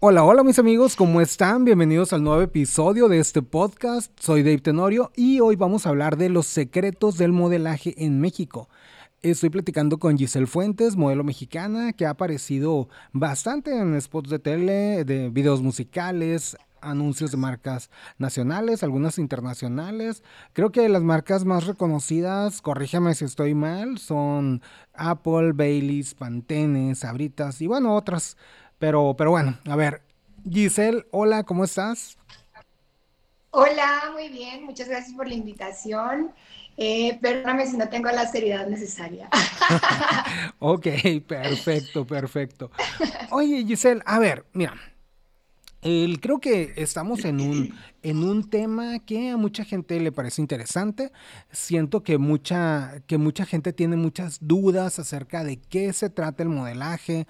Hola, 0.00 0.22
hola 0.22 0.44
mis 0.44 0.60
amigos, 0.60 0.94
¿cómo 0.94 1.20
están? 1.20 1.64
Bienvenidos 1.64 2.12
al 2.12 2.22
nuevo 2.22 2.40
episodio 2.40 3.08
de 3.08 3.18
este 3.18 3.42
podcast. 3.42 4.12
Soy 4.20 4.44
Dave 4.44 4.58
Tenorio 4.58 5.10
y 5.16 5.40
hoy 5.40 5.56
vamos 5.56 5.86
a 5.86 5.88
hablar 5.88 6.16
de 6.16 6.28
los 6.28 6.46
secretos 6.46 7.18
del 7.18 7.32
modelaje 7.32 7.94
en 8.04 8.20
México. 8.20 8.68
Estoy 9.22 9.50
platicando 9.50 9.98
con 9.98 10.16
Giselle 10.16 10.46
Fuentes, 10.46 10.94
modelo 10.94 11.24
mexicana, 11.24 11.92
que 11.94 12.06
ha 12.06 12.10
aparecido 12.10 12.88
bastante 13.12 13.76
en 13.76 14.00
spots 14.00 14.30
de 14.30 14.38
tele, 14.38 15.04
de 15.04 15.30
videos 15.30 15.62
musicales, 15.62 16.56
anuncios 16.80 17.32
de 17.32 17.36
marcas 17.36 17.90
nacionales, 18.18 18.84
algunas 18.84 19.18
internacionales. 19.18 20.22
Creo 20.52 20.70
que 20.70 20.88
las 20.88 21.02
marcas 21.02 21.44
más 21.44 21.66
reconocidas, 21.66 22.62
corrígeme 22.62 23.16
si 23.16 23.24
estoy 23.24 23.54
mal, 23.54 23.98
son 23.98 24.62
Apple, 24.94 25.54
Baileys, 25.54 26.14
Pantene, 26.14 26.94
Sabritas 26.94 27.60
y 27.60 27.66
bueno, 27.66 27.96
otras. 27.96 28.36
Pero, 28.78 29.14
pero 29.16 29.30
bueno, 29.30 29.58
a 29.66 29.76
ver, 29.76 30.02
Giselle, 30.48 31.06
hola, 31.10 31.42
¿cómo 31.44 31.64
estás? 31.64 32.16
Hola, 33.50 34.10
muy 34.12 34.28
bien, 34.28 34.64
muchas 34.64 34.88
gracias 34.88 35.16
por 35.16 35.26
la 35.26 35.34
invitación. 35.34 36.30
Eh, 36.76 37.18
perdóname 37.20 37.66
si 37.66 37.76
no 37.76 37.88
tengo 37.88 38.08
la 38.10 38.26
seriedad 38.28 38.68
necesaria. 38.68 39.28
ok, 40.60 40.86
perfecto, 41.26 42.06
perfecto. 42.06 42.70
Oye, 43.30 43.64
Giselle, 43.66 44.00
a 44.06 44.20
ver, 44.20 44.44
mira, 44.52 44.74
el, 45.82 46.20
creo 46.20 46.40
que 46.40 46.72
estamos 46.76 47.24
en 47.24 47.40
un, 47.40 47.74
en 48.02 48.24
un 48.24 48.50
tema 48.50 48.98
que 48.98 49.30
a 49.30 49.36
mucha 49.36 49.64
gente 49.64 49.98
le 50.00 50.10
parece 50.10 50.42
interesante. 50.42 51.12
Siento 51.52 52.02
que 52.02 52.18
mucha, 52.18 53.02
que 53.06 53.16
mucha 53.16 53.46
gente 53.46 53.72
tiene 53.72 53.96
muchas 53.96 54.38
dudas 54.40 54.98
acerca 54.98 55.44
de 55.44 55.56
qué 55.56 55.92
se 55.92 56.10
trata 56.10 56.42
el 56.42 56.48
modelaje 56.48 57.26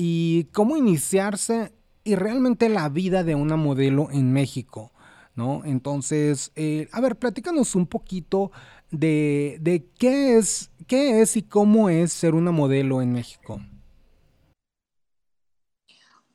y 0.00 0.44
cómo 0.52 0.76
iniciarse 0.76 1.72
y 2.04 2.14
realmente 2.14 2.68
la 2.68 2.88
vida 2.88 3.24
de 3.24 3.34
una 3.34 3.56
modelo 3.56 4.12
en 4.12 4.32
México. 4.32 4.92
¿no? 5.34 5.64
Entonces, 5.64 6.52
eh, 6.54 6.88
a 6.92 7.00
ver, 7.00 7.16
platícanos 7.16 7.74
un 7.74 7.88
poquito 7.88 8.52
de, 8.92 9.58
de, 9.60 9.88
qué, 9.98 10.36
es, 10.36 10.70
qué 10.86 11.20
es 11.20 11.36
y 11.36 11.42
cómo 11.42 11.90
es 11.90 12.12
ser 12.12 12.36
una 12.36 12.52
modelo 12.52 13.02
en 13.02 13.12
México. 13.12 13.60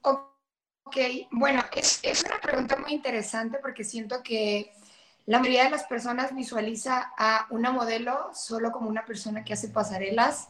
Ok, 0.02 0.98
bueno, 1.32 1.64
es, 1.74 2.02
es 2.04 2.26
una 2.26 2.42
pregunta 2.42 2.76
muy 2.76 2.92
interesante 2.92 3.60
porque 3.62 3.86
siento 3.86 4.22
que 4.22 4.74
la 5.26 5.40
mayoría 5.40 5.64
de 5.64 5.70
las 5.70 5.86
personas 5.86 6.36
visualiza 6.36 7.14
a 7.18 7.48
una 7.50 7.72
modelo 7.72 8.30
solo 8.34 8.74
como 8.74 8.90
una 8.90 9.06
persona 9.06 9.46
que 9.46 9.54
hace 9.54 9.70
pasarelas, 9.70 10.50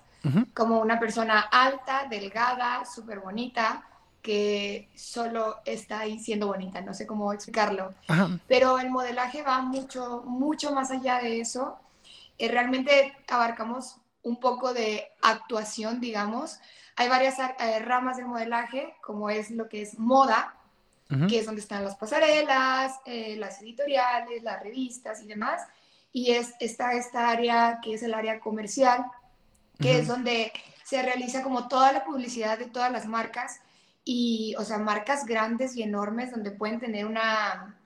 como 0.54 0.80
una 0.80 1.00
persona 1.00 1.42
alta, 1.42 2.08
delgada, 2.10 2.86
súper 2.86 3.20
bonita, 3.20 3.86
que 4.22 4.90
solo 4.96 5.58
está 5.66 6.00
ahí 6.00 6.18
siendo 6.18 6.48
bonita, 6.48 6.80
no 6.82 6.94
sé 6.94 7.06
cómo 7.06 7.34
explicarlo. 7.34 7.94
Pero 8.48 8.80
el 8.80 8.90
modelaje 8.90 9.44
va 9.44 9.62
mucho, 9.62 10.24
mucho 10.26 10.74
más 10.74 10.92
allá 10.92 11.20
de 11.20 11.42
eso. 11.42 11.78
Eh, 12.38 12.48
realmente 12.48 13.16
abarcamos 13.28 13.98
un 14.24 14.40
poco 14.40 14.74
de 14.74 15.10
actuación, 15.22 16.00
digamos, 16.00 16.60
hay 16.96 17.10
varias 17.10 17.38
eh, 17.40 17.80
ramas 17.80 18.18
del 18.18 18.28
modelaje, 18.28 18.96
como 19.02 19.30
es 19.30 19.50
lo 19.52 19.68
que 19.68 19.82
es 19.82 19.98
moda, 19.98 20.56
que 21.30 21.38
es 21.38 21.46
donde 21.46 21.62
están 21.62 21.84
las 21.84 21.96
pasarelas, 21.96 23.00
eh, 23.06 23.36
las 23.38 23.62
editoriales, 23.62 24.42
las 24.42 24.64
revistas 24.64 25.22
y 25.22 25.28
demás. 25.28 25.62
Y 26.12 26.32
es, 26.32 26.56
está 26.60 26.94
esta 26.94 27.30
área 27.30 27.80
que 27.84 27.94
es 27.94 28.02
el 28.02 28.16
área 28.16 28.40
comercial, 28.40 29.06
que 29.80 30.00
es 30.00 30.08
donde 30.08 30.52
se 30.84 31.02
realiza 31.02 31.44
como 31.44 31.68
toda 31.68 31.92
la 31.92 32.04
publicidad 32.04 32.58
de 32.58 32.66
todas 32.66 32.92
las 32.92 33.06
marcas 33.08 33.62
y, 34.06 34.56
o 34.58 34.64
sea, 34.64 34.78
marcas 34.78 35.26
grandes 35.26 35.76
y 35.76 35.84
enormes 35.84 36.32
donde 36.32 36.52
pueden 36.52 36.80
tener 36.80 37.06
una, 37.06 37.78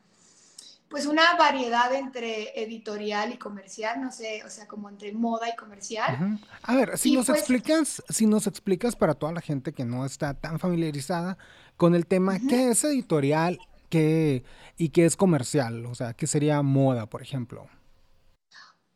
pues 0.89 1.05
una 1.05 1.35
variedad 1.37 1.93
entre 1.93 2.59
editorial 2.61 3.33
y 3.33 3.37
comercial, 3.37 4.01
no 4.01 4.11
sé, 4.11 4.43
o 4.43 4.49
sea, 4.49 4.67
como 4.67 4.89
entre 4.89 5.13
moda 5.13 5.49
y 5.49 5.55
comercial. 5.55 6.39
A 6.63 6.75
ver, 6.75 6.97
si 6.97 7.15
nos 7.15 7.27
pues 7.27 7.39
explicas, 7.39 8.03
si 8.09 8.25
nos 8.25 8.47
explicas 8.47 8.95
para 8.95 9.13
toda 9.13 9.31
la 9.31 9.41
gente 9.41 9.73
que 9.73 9.85
no 9.85 10.05
está 10.05 10.33
tan 10.33 10.59
familiarizada 10.59 11.37
con 11.75 11.93
el 11.93 12.07
tema, 12.07 12.39
¿qué 12.39 12.71
es 12.71 12.83
editorial 12.83 13.59
qué, 13.89 14.43
y 14.77 14.89
qué 14.89 15.05
es 15.05 15.15
comercial? 15.15 15.85
O 15.85 15.95
sea, 15.95 16.13
¿qué 16.13 16.25
sería 16.25 16.61
moda, 16.61 17.05
por 17.05 17.21
ejemplo? 17.21 17.67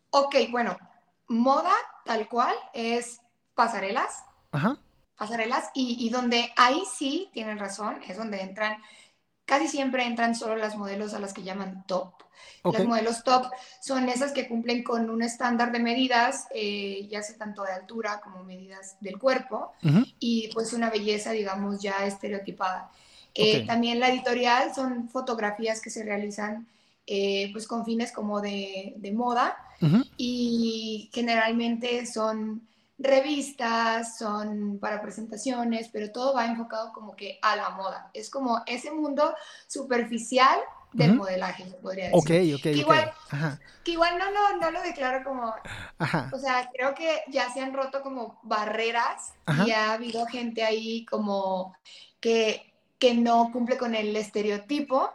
Ok, 0.10 0.36
bueno, 0.50 0.78
moda 1.28 1.74
tal 2.06 2.28
cual 2.28 2.56
es 2.74 3.22
pasarelas. 3.56 4.24
Ajá. 4.52 4.78
Pasarelas 5.16 5.70
y, 5.74 5.98
y 6.06 6.10
donde 6.10 6.52
ahí 6.58 6.84
sí 6.98 7.30
tienen 7.34 7.60
razón, 7.60 8.02
es 8.08 8.18
donde 8.18 8.42
entran 8.42 8.82
Casi 9.52 9.68
siempre 9.68 10.06
entran 10.06 10.34
solo 10.34 10.56
las 10.56 10.78
modelos 10.78 11.14
a 11.14 11.20
las 11.20 11.34
que 11.34 11.44
llaman 11.44 11.84
top. 11.86 12.14
Las 12.64 12.86
modelos 12.86 13.22
top 13.26 13.48
son 13.82 14.08
esas 14.08 14.32
que 14.32 14.48
cumplen 14.48 14.82
con 14.82 15.10
un 15.10 15.22
estándar 15.22 15.74
de 15.74 15.80
medidas, 15.80 16.48
eh, 16.56 17.06
ya 17.10 17.22
sea 17.22 17.38
tanto 17.38 17.64
de 17.64 17.74
altura 17.74 18.22
como 18.24 18.46
medidas 18.46 18.96
del 19.02 19.20
cuerpo, 19.20 19.74
y 20.20 20.50
pues 20.54 20.72
una 20.72 20.90
belleza, 20.90 21.32
digamos, 21.32 21.82
ya 21.82 22.06
estereotipada. 22.06 22.92
Eh, 23.34 23.66
también 23.66 24.00
la 24.00 24.08
editorial 24.08 24.74
son 24.74 25.10
fotografías 25.10 25.82
que 25.82 25.90
se 25.90 26.06
realizan 26.06 26.66
eh, 27.06 27.50
pues 27.52 27.68
con 27.68 27.84
fines 27.84 28.14
como 28.14 28.40
de, 28.40 28.94
de 28.96 29.12
moda 29.12 29.58
y 30.18 31.10
generalmente 31.14 32.06
son 32.06 32.68
revistas, 33.02 34.18
son 34.18 34.80
para 34.80 35.02
presentaciones, 35.02 35.90
pero 35.92 36.12
todo 36.12 36.34
va 36.34 36.46
enfocado 36.46 36.94
como 36.94 37.16
que 37.16 37.40
a 37.42 37.56
la 37.56 37.72
moda. 37.72 38.10
Es 38.14 38.30
como 38.30 38.62
ese 38.66 38.92
mundo 38.92 39.36
superficial 39.68 40.60
del 40.94 41.16
modelaje, 41.16 41.64
podría 41.82 42.10
decir. 42.10 42.20
Ok, 42.20 42.58
ok, 42.58 42.64
que 42.64 42.72
igual, 42.74 43.14
Que 43.84 43.92
igual 43.92 44.18
no, 44.18 44.32
no, 44.32 44.58
no, 44.58 44.72
lo 44.72 44.82
declaro 44.82 45.24
como... 45.24 45.54
O 46.34 46.38
sea, 46.38 46.70
creo 46.74 46.94
que 46.94 47.22
ya 47.30 47.52
se 47.52 47.62
han 47.62 47.74
roto 47.74 48.02
como 48.02 48.40
barreras 48.44 49.34
y 49.66 49.72
ha 49.72 49.94
habido 49.94 50.26
gente 50.26 50.64
ahí 50.64 51.06
como 51.06 51.76
que, 52.20 52.74
que 53.00 53.14
no 53.14 53.52
cumple 53.52 53.78
con 53.78 53.96
el 53.96 54.16
estereotipo, 54.16 55.12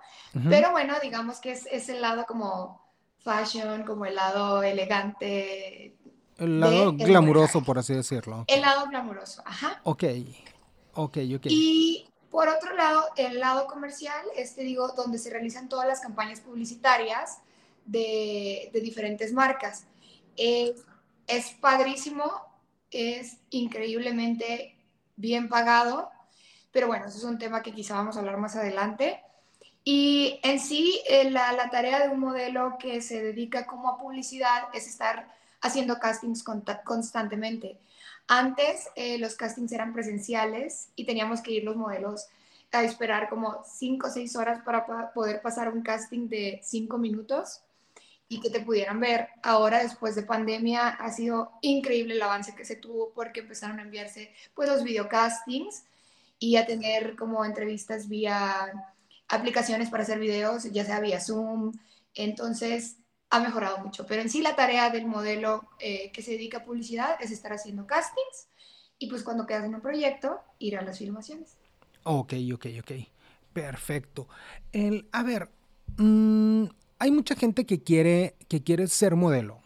pero 0.49 0.71
bueno, 0.71 0.95
digamos 1.01 1.41
que 1.41 1.53
es, 1.53 1.67
es 1.71 1.89
el 1.89 2.01
lado 2.03 2.25
como 2.27 2.86
fashion, 3.27 3.83
como 3.83 4.07
el 4.07 4.15
lado 4.15 4.63
elegante, 4.63 5.97
el 6.39 6.61
lado 6.61 6.93
glamuroso, 6.93 7.63
por 7.63 7.79
así 7.79 7.95
decirlo. 7.95 8.45
El 8.47 8.61
lado 8.61 8.87
glamuroso, 8.89 9.43
ajá. 9.45 9.81
Ok, 9.85 10.05
ok, 10.95 11.19
ok. 11.37 11.47
Y 11.49 12.09
por 12.31 12.49
otro 12.49 12.75
lado, 12.77 13.05
el 13.17 13.41
lado 13.41 13.67
comercial, 13.67 14.25
este 14.37 14.63
digo, 14.63 14.89
donde 14.89 15.19
se 15.19 15.31
realizan 15.31 15.69
todas 15.69 15.89
las 15.89 16.01
campañas 16.01 16.41
publicitarias 16.41 17.39
de, 17.85 18.71
de 18.73 18.81
diferentes 18.81 19.33
marcas. 19.33 19.87
es 20.37 21.51
padrísimo, 21.61 22.31
es 22.91 23.39
increíblemente 23.51 24.77
bien 25.17 25.49
pagado, 25.49 26.11
pero 26.71 26.87
bueno, 26.87 27.07
eso 27.07 27.19
es 27.19 27.25
un 27.25 27.39
tema 27.39 27.63
que 27.63 27.73
quizá 27.73 27.95
vamos 27.95 28.17
a 28.17 28.21
hablar 28.21 28.37
más 28.37 28.55
adelante. 28.55 29.23
Y 29.89 30.41
en 30.43 30.59
sí, 30.59 31.01
eh, 31.09 31.31
la, 31.31 31.53
la 31.53 31.71
tarea 31.71 32.01
de 32.01 32.09
un 32.09 32.19
modelo 32.19 32.77
que 32.77 33.01
se 33.01 33.23
dedica 33.23 33.69
como 33.69 33.89
a 33.89 33.99
publicidad 33.99 34.65
es 34.75 34.89
estar 34.89 35.33
haciendo 35.61 36.01
castings 36.01 36.43
constantemente. 36.85 37.79
Antes 38.27 38.89
eh, 38.97 39.17
los 39.19 39.37
castings 39.37 39.71
eran 39.71 39.93
presenciales 39.93 40.89
y 40.97 41.07
teníamos 41.07 41.41
que 41.41 41.53
ir 41.53 41.63
los 41.63 41.77
modelos 41.77 42.27
a 42.73 42.83
esperar 42.83 43.29
como 43.29 43.63
5 43.65 44.09
o 44.09 44.11
6 44.11 44.35
horas 44.35 44.61
para 44.65 45.13
poder 45.13 45.41
pasar 45.41 45.73
un 45.73 45.83
casting 45.83 46.29
de 46.29 46.61
5 46.65 46.99
minutos 46.99 47.61
y 48.29 48.41
que 48.41 48.51
te 48.51 48.59
pudieran 48.63 48.99
ver. 48.99 49.29
Ahora, 49.41 49.85
después 49.85 50.17
de 50.17 50.25
pandemia, 50.25 50.89
ha 50.89 51.13
sido 51.13 51.53
increíble 51.63 52.15
el 52.15 52.23
avance 52.23 52.57
que 52.57 52.65
se 52.65 52.75
tuvo 52.75 53.13
porque 53.15 53.39
empezaron 53.39 53.79
a 53.79 53.83
enviarse 53.83 54.35
pues 54.53 54.69
los 54.69 54.83
videocastings 54.83 55.85
y 56.41 56.57
a 56.57 56.67
tener 56.67 57.15
como 57.15 57.45
entrevistas 57.45 58.09
vía 58.09 58.73
aplicaciones 59.29 59.91
para 59.91 60.03
hacer 60.03 60.19
videos, 60.19 60.65
ya 60.73 60.85
sea 60.85 61.01
vía 61.01 61.21
Zoom. 61.21 61.73
Entonces, 62.15 62.99
ha 63.31 63.41
mejorado 63.41 63.79
mucho. 63.79 64.07
Pero 64.07 64.23
en 64.23 64.31
sí 64.31 64.43
la 64.43 64.57
tarea 64.57 64.91
del 64.91 65.07
modelo 65.07 65.69
eh, 65.81 66.11
que 66.13 66.23
se 66.23 66.33
dedica 66.33 66.59
a 66.59 66.65
publicidad 66.65 67.17
es 67.21 67.31
estar 67.31 67.53
haciendo 67.53 67.87
castings 67.87 68.49
y 68.99 69.09
pues 69.09 69.23
cuando 69.23 69.47
quedas 69.47 69.65
en 69.65 69.75
un 69.75 69.81
proyecto, 69.81 70.41
ir 70.59 70.79
a 70.79 70.83
las 70.83 70.99
filmaciones. 70.99 71.57
Ok, 72.05 72.35
ok, 72.55 72.67
ok. 72.81 72.93
Perfecto. 73.53 74.29
El, 74.73 75.09
a 75.13 75.23
ver, 75.23 75.51
mm, 75.97 76.65
hay 76.99 77.11
mucha 77.11 77.35
gente 77.35 77.67
que 77.67 77.83
quiere, 77.83 78.37
que 78.49 78.63
quiere 78.63 78.87
ser 78.87 79.17
modelo, 79.17 79.63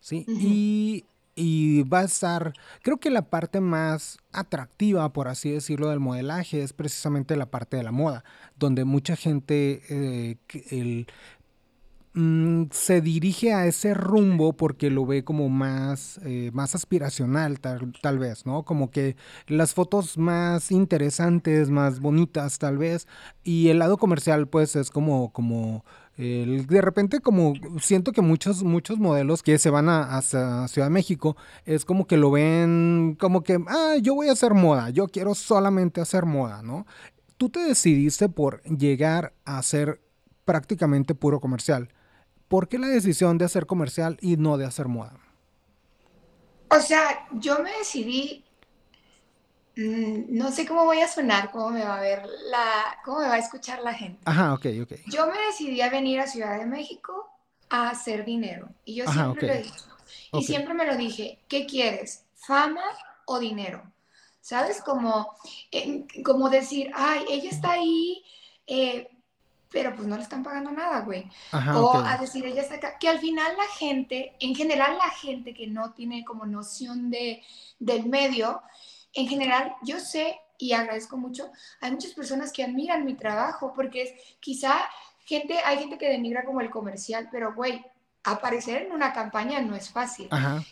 ¿sí? 0.00 0.24
y, 0.28 1.04
y, 1.38 1.82
va 1.84 2.00
a 2.00 2.04
estar, 2.04 2.52
creo 2.82 2.98
que 2.98 3.10
la 3.10 3.22
parte 3.22 3.60
más 3.60 4.18
atractiva, 4.32 5.12
por 5.12 5.28
así 5.28 5.50
decirlo, 5.50 5.88
del 5.90 6.00
modelaje 6.00 6.62
es 6.62 6.72
precisamente 6.72 7.36
la 7.36 7.46
parte 7.50 7.76
de 7.76 7.84
la 7.84 7.92
moda, 7.92 8.24
donde 8.56 8.84
mucha 8.84 9.16
gente, 9.16 9.82
eh, 9.88 11.06
mm, 12.14 12.64
se 12.72 13.00
dirige 13.00 13.52
a 13.52 13.66
ese 13.66 13.94
rumbo 13.94 14.52
porque 14.54 14.90
lo 14.90 15.06
ve 15.06 15.24
como 15.24 15.48
más, 15.48 16.18
eh, 16.24 16.50
más 16.52 16.74
aspiracional, 16.74 17.60
tal, 17.60 17.92
tal, 18.02 18.18
vez, 18.18 18.44
¿no? 18.46 18.64
Como 18.64 18.90
que 18.90 19.16
las 19.46 19.74
fotos 19.74 20.18
más 20.18 20.72
interesantes, 20.72 21.70
más 21.70 22.00
bonitas, 22.00 22.58
tal 22.58 22.78
vez, 22.78 23.06
y 23.44 23.68
el 23.68 23.78
lado 23.78 23.96
comercial, 23.98 24.48
pues, 24.48 24.76
es 24.76 24.90
como, 24.90 25.32
como 25.32 25.84
de 26.18 26.80
repente 26.82 27.20
como 27.20 27.54
siento 27.80 28.10
que 28.10 28.22
muchos, 28.22 28.64
muchos 28.64 28.98
modelos 28.98 29.44
que 29.44 29.56
se 29.56 29.70
van 29.70 29.88
a, 29.88 30.20
Ciudad 30.20 30.86
de 30.86 30.90
México 30.90 31.36
es 31.64 31.84
como 31.84 32.08
que 32.08 32.16
lo 32.16 32.32
ven 32.32 33.16
como 33.20 33.44
que, 33.44 33.58
ah, 33.68 33.94
yo 34.02 34.16
voy 34.16 34.28
a 34.28 34.32
hacer 34.32 34.54
moda, 34.54 34.90
yo 34.90 35.06
quiero 35.06 35.36
solamente 35.36 36.00
hacer 36.00 36.26
moda, 36.26 36.62
¿no? 36.62 36.86
Tú 37.36 37.50
te 37.50 37.60
decidiste 37.60 38.28
por 38.28 38.62
llegar 38.64 39.32
a 39.44 39.58
hacer 39.58 40.00
prácticamente 40.44 41.14
puro 41.14 41.38
comercial. 41.38 41.88
¿Por 42.48 42.66
qué 42.66 42.78
la 42.78 42.88
decisión 42.88 43.38
de 43.38 43.44
hacer 43.44 43.66
comercial 43.66 44.18
y 44.20 44.36
no 44.38 44.56
de 44.56 44.64
hacer 44.64 44.88
moda? 44.88 45.12
O 46.70 46.80
sea, 46.80 47.28
yo 47.32 47.62
me 47.62 47.70
decidí 47.78 48.44
no 49.78 50.50
sé 50.50 50.66
cómo 50.66 50.84
voy 50.84 51.00
a 51.00 51.08
sonar, 51.08 51.52
cómo 51.52 51.70
me 51.70 51.84
va 51.84 51.98
a 51.98 52.00
ver 52.00 52.26
la, 52.50 52.98
cómo 53.04 53.20
me 53.20 53.28
va 53.28 53.34
a 53.34 53.38
escuchar 53.38 53.80
la 53.82 53.94
gente. 53.94 54.20
Ajá, 54.24 54.54
ok, 54.54 54.66
ok. 54.82 54.92
Yo 55.06 55.26
me 55.28 55.38
decidí 55.38 55.80
a 55.80 55.88
venir 55.88 56.18
a 56.18 56.26
Ciudad 56.26 56.58
de 56.58 56.66
México 56.66 57.30
a 57.70 57.90
hacer 57.90 58.24
dinero. 58.24 58.68
Y 58.84 58.96
yo 58.96 59.06
siempre 59.06 59.46
lo 59.46 59.54
dije. 59.62 59.78
Y 60.32 60.42
siempre 60.42 60.74
me 60.74 60.84
lo 60.84 60.96
dije, 60.96 61.38
¿qué 61.48 61.64
quieres? 61.64 62.24
¿Fama 62.34 62.82
o 63.26 63.38
dinero? 63.38 63.82
¿Sabes? 64.40 64.82
Como, 64.82 65.36
como 66.24 66.50
decir, 66.50 66.90
ay, 66.94 67.24
ella 67.28 67.50
está 67.50 67.72
ahí, 67.72 68.24
eh, 68.66 69.08
pero 69.70 69.94
pues 69.94 70.08
no 70.08 70.16
le 70.16 70.22
están 70.22 70.42
pagando 70.42 70.72
nada, 70.72 71.02
güey. 71.02 71.30
o 71.52 71.96
a 71.98 72.16
decir, 72.16 72.44
ella 72.44 72.62
está 72.62 72.76
acá. 72.76 72.98
Que 72.98 73.08
al 73.08 73.20
final 73.20 73.56
la 73.56 73.68
gente, 73.78 74.34
en 74.40 74.56
general 74.56 74.98
la 74.98 75.10
gente 75.10 75.54
que 75.54 75.68
no 75.68 75.92
tiene 75.92 76.24
como 76.24 76.46
noción 76.46 77.10
de, 77.10 77.42
del 77.78 78.06
medio, 78.06 78.62
en 79.14 79.28
general, 79.28 79.74
yo 79.82 80.00
sé 80.00 80.38
y 80.58 80.72
agradezco 80.72 81.16
mucho, 81.16 81.50
hay 81.80 81.92
muchas 81.92 82.12
personas 82.12 82.52
que 82.52 82.64
admiran 82.64 83.04
mi 83.04 83.14
trabajo 83.14 83.72
porque 83.74 84.02
es 84.02 84.12
quizá 84.40 84.80
gente, 85.24 85.58
hay 85.64 85.78
gente 85.78 85.98
que 85.98 86.08
denigra 86.08 86.44
como 86.44 86.60
el 86.60 86.70
comercial, 86.70 87.28
pero 87.30 87.54
güey, 87.54 87.84
aparecer 88.24 88.82
en 88.82 88.92
una 88.92 89.12
campaña 89.12 89.60
no 89.60 89.76
es 89.76 89.90
fácil, 89.90 90.28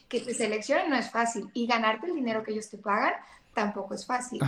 que 0.09 0.21
te 0.21 0.35
seleccionen 0.35 0.91
no 0.91 0.97
es 0.97 1.11
fácil 1.11 1.51
y 1.55 1.67
ganarte 1.67 2.07
el 2.07 2.15
dinero 2.15 2.43
que 2.43 2.53
ellos 2.53 2.69
te 2.69 2.79
pagan 2.79 3.15
tampoco 3.55 3.95
es 3.95 4.05
fácil. 4.05 4.41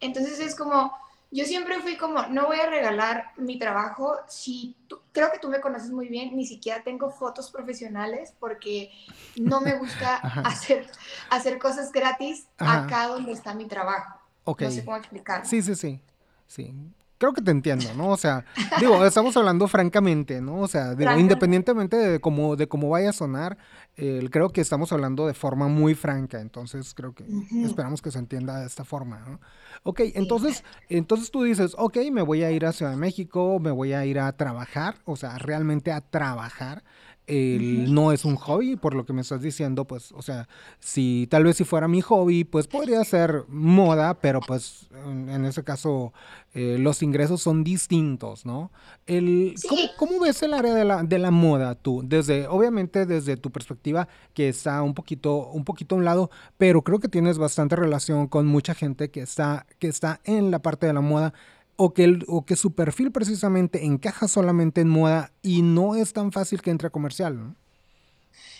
Entonces 0.00 0.40
es 0.40 0.54
como, 0.54 0.96
yo 1.32 1.44
siempre 1.44 1.80
fui 1.80 1.96
como, 1.96 2.26
no 2.26 2.46
voy 2.46 2.60
a 2.60 2.66
regalar 2.68 3.32
mi 3.36 3.58
trabajo. 3.58 4.16
Si 4.28 4.76
creo 5.12 5.32
que 5.32 5.38
tú 5.38 5.48
me 5.48 5.60
conoces 5.60 5.90
muy 5.90 6.08
bien, 6.08 6.36
ni 6.36 6.46
siquiera 6.46 6.82
tengo 6.82 7.10
fotos 7.10 7.50
profesionales 7.50 8.34
porque 8.38 8.90
no 9.36 9.60
me 9.60 9.78
gusta 9.78 10.16
hacer, 10.44 10.88
hacer 11.30 11.58
cosas 11.58 11.90
gratis 11.90 12.46
acá 12.58 13.08
donde 13.08 13.32
está 13.32 13.54
mi 13.54 13.66
trabajo. 13.66 14.20
No 14.46 14.70
sé 14.70 14.84
cómo 14.84 14.96
explicar. 14.96 15.46
Sí, 15.46 15.62
sí, 15.62 15.74
sí. 15.74 16.00
Sí 16.46 16.74
creo 17.22 17.32
que 17.32 17.40
te 17.40 17.52
entiendo, 17.52 17.86
¿no? 17.96 18.08
O 18.08 18.16
sea, 18.16 18.44
digo, 18.80 19.06
estamos 19.06 19.36
hablando 19.36 19.68
francamente, 19.68 20.40
¿no? 20.40 20.56
O 20.56 20.66
sea, 20.66 20.96
independientemente 21.16 21.96
de 21.96 22.20
cómo, 22.20 22.56
de 22.56 22.66
cómo 22.66 22.88
vaya 22.88 23.10
a 23.10 23.12
sonar, 23.12 23.56
creo 23.94 24.50
que 24.50 24.60
estamos 24.60 24.90
hablando 24.90 25.28
de 25.28 25.32
forma 25.32 25.68
muy 25.68 25.94
franca, 25.94 26.40
entonces 26.40 26.94
creo 26.94 27.14
que 27.14 27.24
esperamos 27.64 28.02
que 28.02 28.10
se 28.10 28.18
entienda 28.18 28.58
de 28.58 28.66
esta 28.66 28.84
forma, 28.84 29.20
¿no? 29.20 29.40
Ok, 29.84 30.00
entonces, 30.14 30.64
entonces 30.88 31.30
tú 31.30 31.44
dices, 31.44 31.76
ok, 31.78 31.98
me 32.10 32.22
voy 32.22 32.42
a 32.42 32.50
ir 32.50 32.66
a 32.66 32.72
Ciudad 32.72 32.90
de 32.90 32.96
México, 32.98 33.60
me 33.60 33.70
voy 33.70 33.92
a 33.92 34.04
ir 34.04 34.18
a 34.18 34.32
trabajar, 34.32 34.96
o 35.04 35.14
sea, 35.14 35.38
realmente 35.38 35.92
a 35.92 36.00
trabajar 36.00 36.82
no 37.28 38.12
es 38.12 38.24
un 38.24 38.36
hobby, 38.36 38.76
por 38.76 38.94
lo 38.94 39.06
que 39.06 39.12
me 39.12 39.20
estás 39.20 39.40
diciendo, 39.40 39.84
pues, 39.84 40.12
o 40.12 40.22
sea, 40.22 40.48
si 40.80 41.28
tal 41.30 41.44
vez 41.44 41.56
si 41.56 41.64
fuera 41.64 41.86
mi 41.88 42.00
hobby, 42.00 42.44
pues 42.44 42.66
podría 42.66 43.02
ser 43.04 43.44
moda, 43.48 44.14
pero 44.14 44.40
pues 44.40 44.88
en, 45.06 45.44
ese 45.44 45.62
caso 45.62 46.12
eh, 46.52 46.76
los 46.78 47.02
ingresos 47.02 47.40
son 47.40 47.62
distintos, 47.64 48.44
¿no? 48.44 48.72
El, 49.06 49.54
¿cómo, 49.96 50.20
ves 50.20 50.42
el 50.42 50.52
área 50.52 50.74
de 50.74 50.84
la, 50.84 51.02
de 51.04 51.18
la 51.18 51.30
moda 51.30 51.74
tú? 51.76 52.02
Desde, 52.04 52.48
obviamente 52.48 53.06
desde 53.06 53.36
tu 53.36 53.50
perspectiva, 53.50 54.08
que 54.34 54.48
está 54.48 54.82
un 54.82 54.94
poquito, 54.94 55.48
un 55.48 55.64
poquito 55.64 55.94
a 55.94 55.98
un 55.98 56.04
lado, 56.04 56.30
pero 56.58 56.82
creo 56.82 56.98
que 56.98 57.08
tienes 57.08 57.38
bastante 57.38 57.76
relación 57.76 58.26
con 58.26 58.46
mucha 58.46 58.74
gente 58.74 59.10
que 59.10 59.20
está, 59.20 59.66
que 59.78 59.88
está 59.88 60.20
en 60.24 60.50
la 60.50 60.60
parte 60.60 60.86
de 60.86 60.92
la 60.92 61.00
moda 61.00 61.32
o 61.76 61.94
que, 61.94 62.18
o 62.28 62.44
que 62.44 62.56
su 62.56 62.74
perfil 62.74 63.12
precisamente 63.12 63.84
encaja 63.84 64.28
solamente 64.28 64.80
en 64.80 64.88
moda 64.88 65.32
y 65.42 65.62
no 65.62 65.94
es 65.94 66.12
tan 66.12 66.32
fácil 66.32 66.62
que 66.62 66.70
entre 66.70 66.88
a 66.88 66.90
comercial, 66.90 67.38
¿no? 67.38 67.56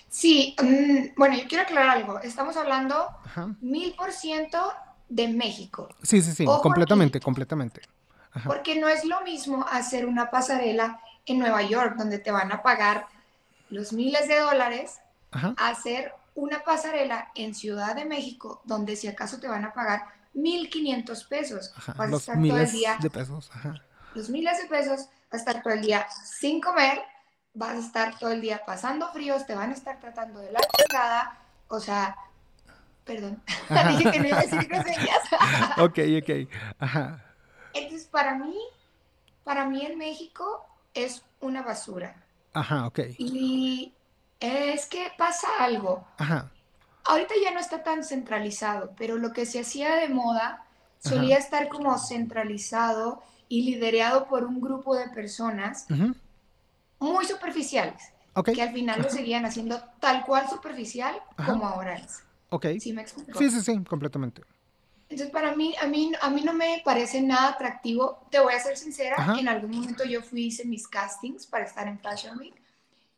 Sí, 0.08 0.54
mm, 0.62 1.14
bueno, 1.16 1.36
yo 1.36 1.48
quiero 1.48 1.64
aclarar 1.64 1.96
algo. 1.96 2.20
Estamos 2.20 2.56
hablando 2.56 3.08
mil 3.60 3.94
por 3.94 4.12
ciento 4.12 4.58
de 5.08 5.28
México. 5.28 5.88
Sí, 6.02 6.20
sí, 6.20 6.32
sí, 6.32 6.44
completamente, 6.44 7.18
completamente. 7.18 7.80
Porque 8.44 8.78
no 8.78 8.88
es 8.88 9.04
lo 9.04 9.22
mismo 9.22 9.64
hacer 9.70 10.06
una 10.06 10.30
pasarela 10.30 11.00
en 11.26 11.38
Nueva 11.38 11.62
York, 11.62 11.96
donde 11.96 12.18
te 12.18 12.30
van 12.30 12.52
a 12.52 12.62
pagar 12.62 13.06
los 13.70 13.92
miles 13.92 14.28
de 14.28 14.38
dólares, 14.38 15.00
hacer 15.56 16.12
una 16.34 16.62
pasarela 16.62 17.30
en 17.34 17.54
Ciudad 17.54 17.94
de 17.94 18.04
México, 18.04 18.60
donde 18.64 18.96
si 18.96 19.08
acaso 19.08 19.38
te 19.40 19.48
van 19.48 19.64
a 19.64 19.72
pagar 19.72 20.02
1.500 20.34 21.28
pesos. 21.28 21.74
vas 21.96 22.10
los 22.10 22.28
a 22.28 22.32
estar 22.32 22.48
todo 22.48 22.58
el 22.58 22.72
día. 22.72 22.98
De 23.00 23.10
pesos. 23.10 23.50
Los 24.14 24.28
miles 24.28 24.58
de 24.58 24.68
pesos, 24.68 25.08
vas 25.30 25.32
a 25.32 25.36
estar 25.36 25.62
todo 25.62 25.72
el 25.72 25.82
día 25.82 26.06
sin 26.24 26.60
comer, 26.60 27.00
vas 27.54 27.76
a 27.76 27.78
estar 27.78 28.18
todo 28.18 28.30
el 28.30 28.40
día 28.40 28.62
pasando 28.64 29.10
fríos, 29.12 29.46
te 29.46 29.54
van 29.54 29.70
a 29.70 29.74
estar 29.74 30.00
tratando 30.00 30.40
de 30.40 30.52
la 30.52 30.60
chingada. 30.60 31.38
O 31.68 31.80
sea, 31.80 32.16
perdón, 33.04 33.42
dije 33.88 34.10
que 34.10 34.20
no 34.20 34.28
iba 34.28 34.38
a 34.38 34.42
decir 34.42 34.64
groserías. 34.68 35.22
ok, 35.78 35.98
ok. 36.22 36.48
Ajá. 36.78 37.24
Entonces, 37.74 38.06
para 38.08 38.34
mí, 38.34 38.58
para 39.44 39.64
mí 39.66 39.84
en 39.84 39.98
México 39.98 40.66
es 40.94 41.22
una 41.40 41.62
basura. 41.62 42.14
Ajá, 42.52 42.86
ok. 42.86 43.00
Y 43.18 43.94
es 44.40 44.86
que 44.86 45.10
pasa 45.16 45.48
algo. 45.58 46.06
Ajá 46.18 46.50
ahorita 47.04 47.34
ya 47.42 47.52
no 47.52 47.60
está 47.60 47.82
tan 47.82 48.04
centralizado, 48.04 48.92
pero 48.96 49.16
lo 49.16 49.32
que 49.32 49.46
se 49.46 49.60
hacía 49.60 49.96
de 49.96 50.08
moda 50.08 50.64
solía 50.98 51.36
estar 51.36 51.68
como 51.68 51.98
centralizado 51.98 53.22
y 53.48 53.62
liderado 53.62 54.28
por 54.28 54.44
un 54.44 54.60
grupo 54.60 54.94
de 54.94 55.08
personas 55.08 55.86
muy 56.98 57.24
superficiales, 57.24 58.02
que 58.54 58.62
al 58.62 58.72
final 58.72 59.02
lo 59.02 59.10
seguían 59.10 59.44
haciendo 59.44 59.82
tal 60.00 60.24
cual 60.24 60.48
superficial 60.48 61.20
como 61.44 61.66
ahora 61.66 61.96
es. 61.96 62.22
Ok. 62.50 62.66
¿Sí 62.80 62.92
me 62.92 63.02
explico? 63.02 63.38
Sí, 63.38 63.50
sí, 63.50 63.60
sí, 63.60 63.82
completamente. 63.84 64.42
Entonces, 65.08 65.30
para 65.30 65.54
mí, 65.54 65.74
a 65.82 65.86
mí, 65.86 66.12
a 66.22 66.30
mí 66.30 66.42
no 66.42 66.54
me 66.54 66.80
parece 66.84 67.20
nada 67.20 67.50
atractivo. 67.50 68.26
Te 68.30 68.38
voy 68.40 68.54
a 68.54 68.60
ser 68.60 68.78
sincera, 68.78 69.36
en 69.38 69.46
algún 69.48 69.70
momento 69.70 70.04
yo 70.04 70.22
fui, 70.22 70.46
hice 70.46 70.64
mis 70.64 70.88
castings 70.88 71.46
para 71.46 71.64
estar 71.64 71.86
en 71.86 71.98
Fashion 71.98 72.38
Week. 72.38 72.54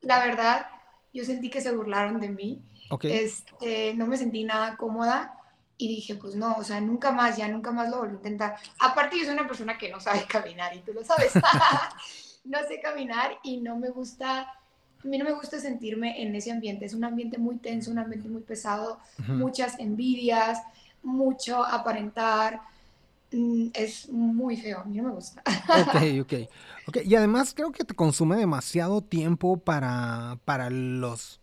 La 0.01 0.25
verdad, 0.25 0.67
yo 1.13 1.25
sentí 1.25 1.51
que 1.51 1.61
se 1.61 1.71
burlaron 1.71 2.21
de 2.21 2.31
mí 2.31 2.63
este, 3.03 3.95
no 3.95 4.07
me 4.07 4.17
sentí 4.17 4.45
nada 4.45 4.77
cómoda 4.77 5.39
y 5.77 5.89
dije, 5.89 6.15
pues 6.15 6.37
no, 6.37 6.55
o 6.55 6.65
sea, 6.65 6.81
nunca 6.81 7.13
más, 7.13 7.37
ya 7.37 7.49
nunca 7.49 7.71
más 7.73 7.91
lo 7.91 7.99
volví 7.99 8.13
a 8.13 8.17
intentar. 8.17 8.57
Aparte, 8.79 9.19
yo 9.19 9.25
soy 9.25 9.35
una 9.35 9.47
persona 9.47 9.77
que 9.77 9.91
no 9.91 10.01
sabe 10.01 10.25
caminar 10.29 10.75
y 10.77 10.81
tú 10.81 10.93
lo 10.93 11.05
sabes. 11.05 11.33
no 12.45 12.59
sé 12.69 12.81
caminar 12.81 13.39
y 13.43 13.59
no 13.61 13.77
me 13.77 13.91
gusta, 13.91 14.43
a 14.43 15.07
mí 15.07 15.19
no 15.19 15.25
me 15.25 15.33
gusta 15.33 15.59
sentirme 15.59 16.23
en 16.23 16.35
ese 16.35 16.53
ambiente. 16.53 16.85
Es 16.85 16.95
un 16.95 17.05
ambiente 17.05 17.39
muy 17.39 17.57
tenso, 17.57 17.91
un 17.91 17.99
ambiente 17.99 18.29
muy 18.29 18.43
pesado, 18.43 18.99
muchas 19.27 19.79
envidias, 19.79 20.61
mucho 21.03 21.65
aparentar. 21.65 22.61
Mm, 23.33 23.69
es 23.75 24.09
muy 24.11 24.57
feo, 24.57 24.81
a 24.81 24.85
mí 24.85 24.97
no 24.99 25.05
me 25.05 25.11
gusta. 25.11 25.43
ok, 25.69 26.21
ok. 26.23 26.35
Ok, 26.87 26.99
y 27.05 27.15
además 27.17 27.55
creo 27.55 27.73
que 27.73 27.85
te 27.85 27.95
consume 27.95 28.37
demasiado 28.37 29.03
tiempo 29.03 29.57
para, 29.57 30.39
para 30.45 30.71
los 30.71 31.41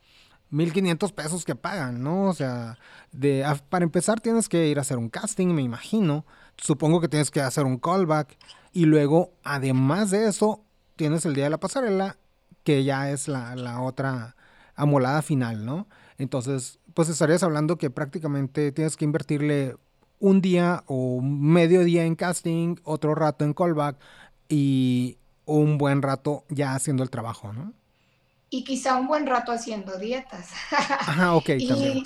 1500 0.51 1.11
pesos 1.13 1.45
que 1.45 1.55
pagan, 1.55 2.03
¿no? 2.03 2.25
O 2.25 2.33
sea, 2.33 2.77
de, 3.11 3.45
para 3.69 3.83
empezar 3.83 4.19
tienes 4.19 4.49
que 4.49 4.67
ir 4.67 4.77
a 4.77 4.81
hacer 4.81 4.97
un 4.97 5.09
casting, 5.09 5.47
me 5.47 5.61
imagino. 5.61 6.25
Supongo 6.57 7.01
que 7.01 7.07
tienes 7.07 7.31
que 7.31 7.41
hacer 7.41 7.65
un 7.65 7.77
callback. 7.77 8.37
Y 8.73 8.85
luego, 8.85 9.33
además 9.43 10.11
de 10.11 10.27
eso, 10.27 10.63
tienes 10.95 11.25
el 11.25 11.33
día 11.33 11.45
de 11.45 11.49
la 11.49 11.59
pasarela, 11.59 12.17
que 12.63 12.83
ya 12.83 13.09
es 13.09 13.27
la, 13.27 13.55
la 13.55 13.81
otra 13.81 14.35
amolada 14.75 15.21
final, 15.21 15.65
¿no? 15.65 15.87
Entonces, 16.17 16.79
pues 16.93 17.09
estarías 17.09 17.43
hablando 17.43 17.77
que 17.77 17.89
prácticamente 17.89 18.71
tienes 18.71 18.97
que 18.97 19.05
invertirle 19.05 19.75
un 20.19 20.41
día 20.41 20.83
o 20.85 21.21
medio 21.21 21.83
día 21.83 22.05
en 22.05 22.15
casting, 22.15 22.75
otro 22.83 23.15
rato 23.15 23.43
en 23.43 23.53
callback 23.53 23.97
y 24.47 25.17
un 25.45 25.77
buen 25.77 26.01
rato 26.01 26.45
ya 26.49 26.75
haciendo 26.75 27.03
el 27.03 27.09
trabajo, 27.09 27.53
¿no? 27.53 27.73
Y 28.53 28.65
quizá 28.65 28.97
un 28.97 29.07
buen 29.07 29.25
rato 29.25 29.51
haciendo 29.51 29.97
dietas. 29.97 30.51
Ajá, 30.71 31.33
ok, 31.35 31.49
y, 31.57 31.67
también. 31.67 32.03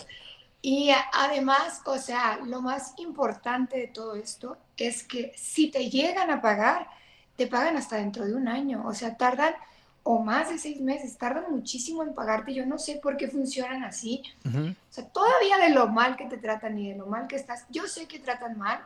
Y 0.61 0.91
además, 1.11 1.81
o 1.85 1.97
sea, 1.97 2.39
lo 2.45 2.61
más 2.61 2.93
importante 2.97 3.77
de 3.77 3.87
todo 3.87 4.15
esto 4.15 4.57
es 4.77 5.03
que 5.03 5.33
si 5.35 5.69
te 5.69 5.89
llegan 5.89 6.29
a 6.29 6.41
pagar, 6.41 6.87
te 7.35 7.47
pagan 7.47 7.77
hasta 7.77 7.97
dentro 7.97 8.25
de 8.25 8.35
un 8.35 8.47
año. 8.47 8.83
O 8.85 8.93
sea, 8.93 9.17
tardan 9.17 9.55
o 10.03 10.19
más 10.19 10.49
de 10.49 10.59
seis 10.59 10.79
meses, 10.79 11.17
tardan 11.17 11.51
muchísimo 11.51 12.03
en 12.03 12.13
pagarte, 12.13 12.53
yo 12.53 12.63
no 12.67 12.77
sé 12.77 12.99
por 13.01 13.17
qué 13.17 13.27
funcionan 13.27 13.83
así. 13.83 14.21
O 14.45 14.75
sea, 14.93 15.07
todavía 15.07 15.57
de 15.57 15.69
lo 15.69 15.87
mal 15.87 16.15
que 16.15 16.25
te 16.25 16.37
tratan 16.37 16.77
y 16.77 16.91
de 16.91 16.97
lo 16.97 17.07
mal 17.07 17.25
que 17.25 17.37
estás, 17.37 17.65
yo 17.69 17.87
sé 17.87 18.05
que 18.05 18.19
tratan 18.19 18.55
mal, 18.55 18.85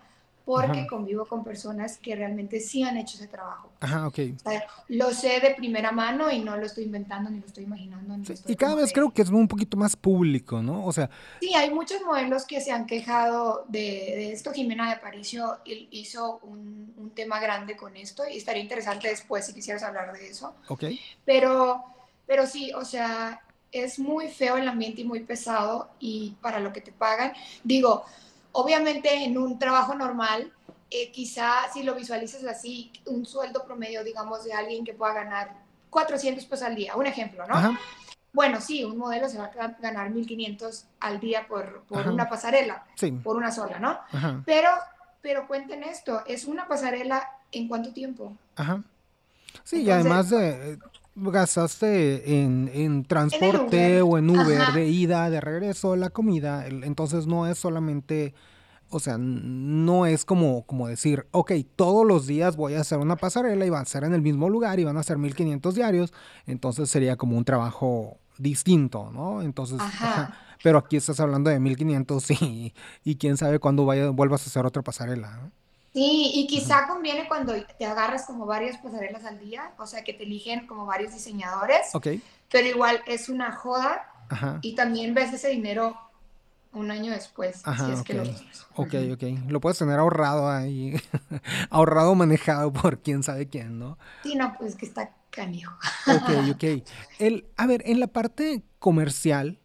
porque 0.50 0.88
convivo 0.88 1.26
con 1.26 1.44
personas 1.44 2.00
que 2.00 2.16
realmente 2.16 2.60
sí 2.60 2.82
han 2.82 2.98
hecho 2.98 3.18
ese 3.18 3.28
trabajo. 3.28 3.70
Ajá, 3.80 4.08
ok. 4.08 4.18
lo 4.88 5.14
sé 5.14 5.40
de 5.40 5.54
primera 5.54 5.92
mano 5.92 6.32
y 6.32 6.40
no 6.40 6.58
lo 6.58 6.66
estoy 6.66 6.86
inventando 6.86 7.30
ni 7.30 7.40
lo 7.40 7.46
estoy 7.46 7.66
imaginando. 7.66 8.16
y 8.48 8.56
cada 8.56 8.74
vez 8.74 8.92
creo 8.92 9.12
que 9.12 9.22
es 9.22 9.30
un 9.30 9.48
poquito 9.48 9.78
más 9.78 9.96
público, 9.96 10.64
¿no? 10.64 10.88
O 10.88 10.92
sea... 10.92 11.08
Sí, 11.40 11.54
hay 11.54 11.70
muchos 11.70 12.02
modelos 12.02 12.46
que 12.46 12.62
se 12.62 12.72
han 12.72 12.88
quejado 12.88 13.66
de, 13.68 14.32
esto. 14.32 14.52
Jimena 14.52 14.88
de 14.88 14.94
Aparicio 14.94 15.60
hizo 15.66 16.40
un, 16.42 16.96
un, 16.98 17.12
tema 17.12 17.40
grande 17.40 17.78
con 17.78 17.96
esto 17.96 18.24
y 18.28 18.38
estaría 18.38 18.64
interesante 18.64 19.08
después 19.08 19.46
si 19.46 19.54
quisieras 19.54 19.84
hablar 19.84 20.14
de 20.14 20.30
eso. 20.30 20.56
Ok. 20.68 20.86
Pero, 21.26 21.84
pero 22.26 22.48
sí, 22.48 22.72
o 22.74 22.84
sea, 22.84 23.40
es 23.72 24.00
muy 24.00 24.30
feo 24.30 24.58
el 24.58 24.68
ambiente 24.68 25.02
y 25.02 25.06
muy 25.06 25.20
pesado 25.20 25.92
y 26.00 26.36
para 26.42 26.60
lo 26.60 26.74
que 26.74 26.82
te 26.82 26.92
pagan. 26.92 27.34
Digo, 27.64 28.04
Obviamente 28.60 29.24
en 29.24 29.38
un 29.38 29.58
trabajo 29.58 29.96
normal, 29.96 30.52
eh, 30.92 31.12
quizá 31.12 31.72
si 31.72 31.84
lo 31.84 31.96
visualizas 31.96 32.44
así, 32.44 32.92
un 33.06 33.26
sueldo 33.26 33.64
promedio, 33.64 34.04
digamos, 34.04 34.44
de 34.44 34.52
alguien 34.52 34.84
que 34.84 34.94
pueda 34.94 35.14
ganar 35.14 35.56
400 35.90 36.44
pesos 36.46 36.68
al 36.68 36.76
día, 36.76 36.98
un 36.98 37.06
ejemplo, 37.06 37.48
¿no? 37.48 37.78
Bueno, 38.34 38.60
sí, 38.60 38.84
un 38.84 38.98
modelo 38.98 39.30
se 39.30 39.38
va 39.38 39.46
a 39.46 39.68
ganar 39.80 40.12
1.500 40.12 40.84
al 41.00 41.22
día 41.22 41.48
por, 41.48 41.84
por 41.84 42.06
una 42.10 42.28
pasarela, 42.28 42.84
por 43.24 43.38
una 43.38 43.50
sola, 43.50 43.80
¿no? 43.80 43.98
Pero, 44.46 44.70
pero 45.22 45.48
cuenten 45.48 45.84
esto, 45.84 46.24
es 46.28 46.44
una 46.44 46.68
pasarela 46.68 47.30
en 47.54 47.70
cuánto 47.70 47.94
tiempo. 47.94 48.36
Ajá. 48.58 48.84
Sí, 49.64 49.84
y 49.84 49.90
además 49.90 50.30
de, 50.30 50.78
gastaste 51.16 52.42
en, 52.42 52.70
en 52.74 53.04
transporte 53.04 54.02
o 54.02 54.18
en 54.18 54.30
Uber 54.30 54.74
de 54.74 54.88
ida, 54.88 55.30
de 55.30 55.42
regreso, 55.42 55.96
la 55.96 56.10
comida. 56.10 56.66
Entonces 56.68 57.28
no 57.28 57.48
es 57.48 57.58
solamente, 57.58 58.34
o 58.90 59.00
sea, 59.00 59.18
no 59.18 60.06
es 60.06 60.26
como, 60.26 60.64
como 60.66 60.88
decir, 60.88 61.28
ok, 61.32 61.52
todos 61.76 62.06
los 62.06 62.28
días 62.28 62.56
voy 62.56 62.76
a 62.76 62.82
hacer 62.82 63.00
una 63.00 63.16
pasarela 63.16 63.66
y 63.66 63.70
va 63.70 63.80
a 63.80 63.86
ser 63.86 64.04
en 64.04 64.14
el 64.14 64.22
mismo 64.22 64.50
lugar 64.50 64.80
y 64.80 64.84
van 64.84 64.98
a 64.98 65.04
ser 65.04 65.18
1500 65.18 65.76
diarios. 65.76 66.14
Entonces 66.46 66.90
sería 66.90 67.16
como 67.18 67.38
un 67.38 67.46
trabajo 67.46 68.18
distinto, 68.38 69.12
¿no? 69.12 69.42
Entonces, 69.42 69.80
pero 70.64 70.78
aquí 70.78 70.98
estás 70.98 71.20
hablando 71.20 71.50
de 71.50 71.60
1500 71.60 72.32
y, 72.32 72.74
y 73.04 73.16
quién 73.16 73.38
sabe 73.38 73.60
cuándo 73.60 73.86
vaya, 73.86 74.10
vuelvas 74.10 74.44
a 74.44 74.50
hacer 74.50 74.66
otra 74.66 74.82
pasarela. 74.82 75.38
¿no? 75.38 75.59
Sí, 75.94 76.32
y 76.36 76.48
quizá 76.48 76.88
conviene 76.88 77.28
cuando 77.28 77.54
te 77.78 77.86
agarras 77.86 78.26
como 78.26 78.46
varias 78.46 78.78
pasarelas 78.78 79.26
al 79.26 79.40
día, 79.40 79.72
o 79.78 79.88
sea, 79.88 80.04
que 80.04 80.14
te 80.14 80.24
eligen 80.24 80.68
como 80.68 80.86
varios 80.86 81.14
diseñadores. 81.14 81.94
Ok. 81.94 82.08
Pero 82.52 82.68
igual 82.68 83.02
es 83.08 83.30
una 83.30 83.52
joda 83.52 84.08
y 84.62 84.76
también 84.76 85.14
ves 85.14 85.34
ese 85.34 85.50
dinero 85.50 85.98
un 86.74 86.92
año 86.92 87.12
después. 87.12 87.62
Ajá, 87.66 87.94
es 87.94 88.04
que 88.04 88.14
lo 88.14 88.24
ok, 88.76 88.94
ok. 89.14 89.24
Lo 89.48 89.60
puedes 89.60 89.80
tener 89.80 90.00
ahorrado 90.00 90.50
ahí, 90.50 90.96
ahorrado, 91.70 92.14
manejado 92.16 92.72
por 92.72 93.00
quién 93.00 93.24
sabe 93.24 93.48
quién, 93.48 93.80
¿no? 93.80 93.98
Sí, 94.24 94.36
no, 94.36 94.56
pues 94.58 94.76
que 94.76 94.86
está 94.86 95.16
canijo. 95.32 95.74
ok, 96.08 96.30
ok. 96.54 96.64
El, 97.18 97.48
a 97.58 97.66
ver, 97.66 97.82
en 97.86 98.00
la 98.00 98.08
parte 98.08 98.62
comercial, 98.78 99.60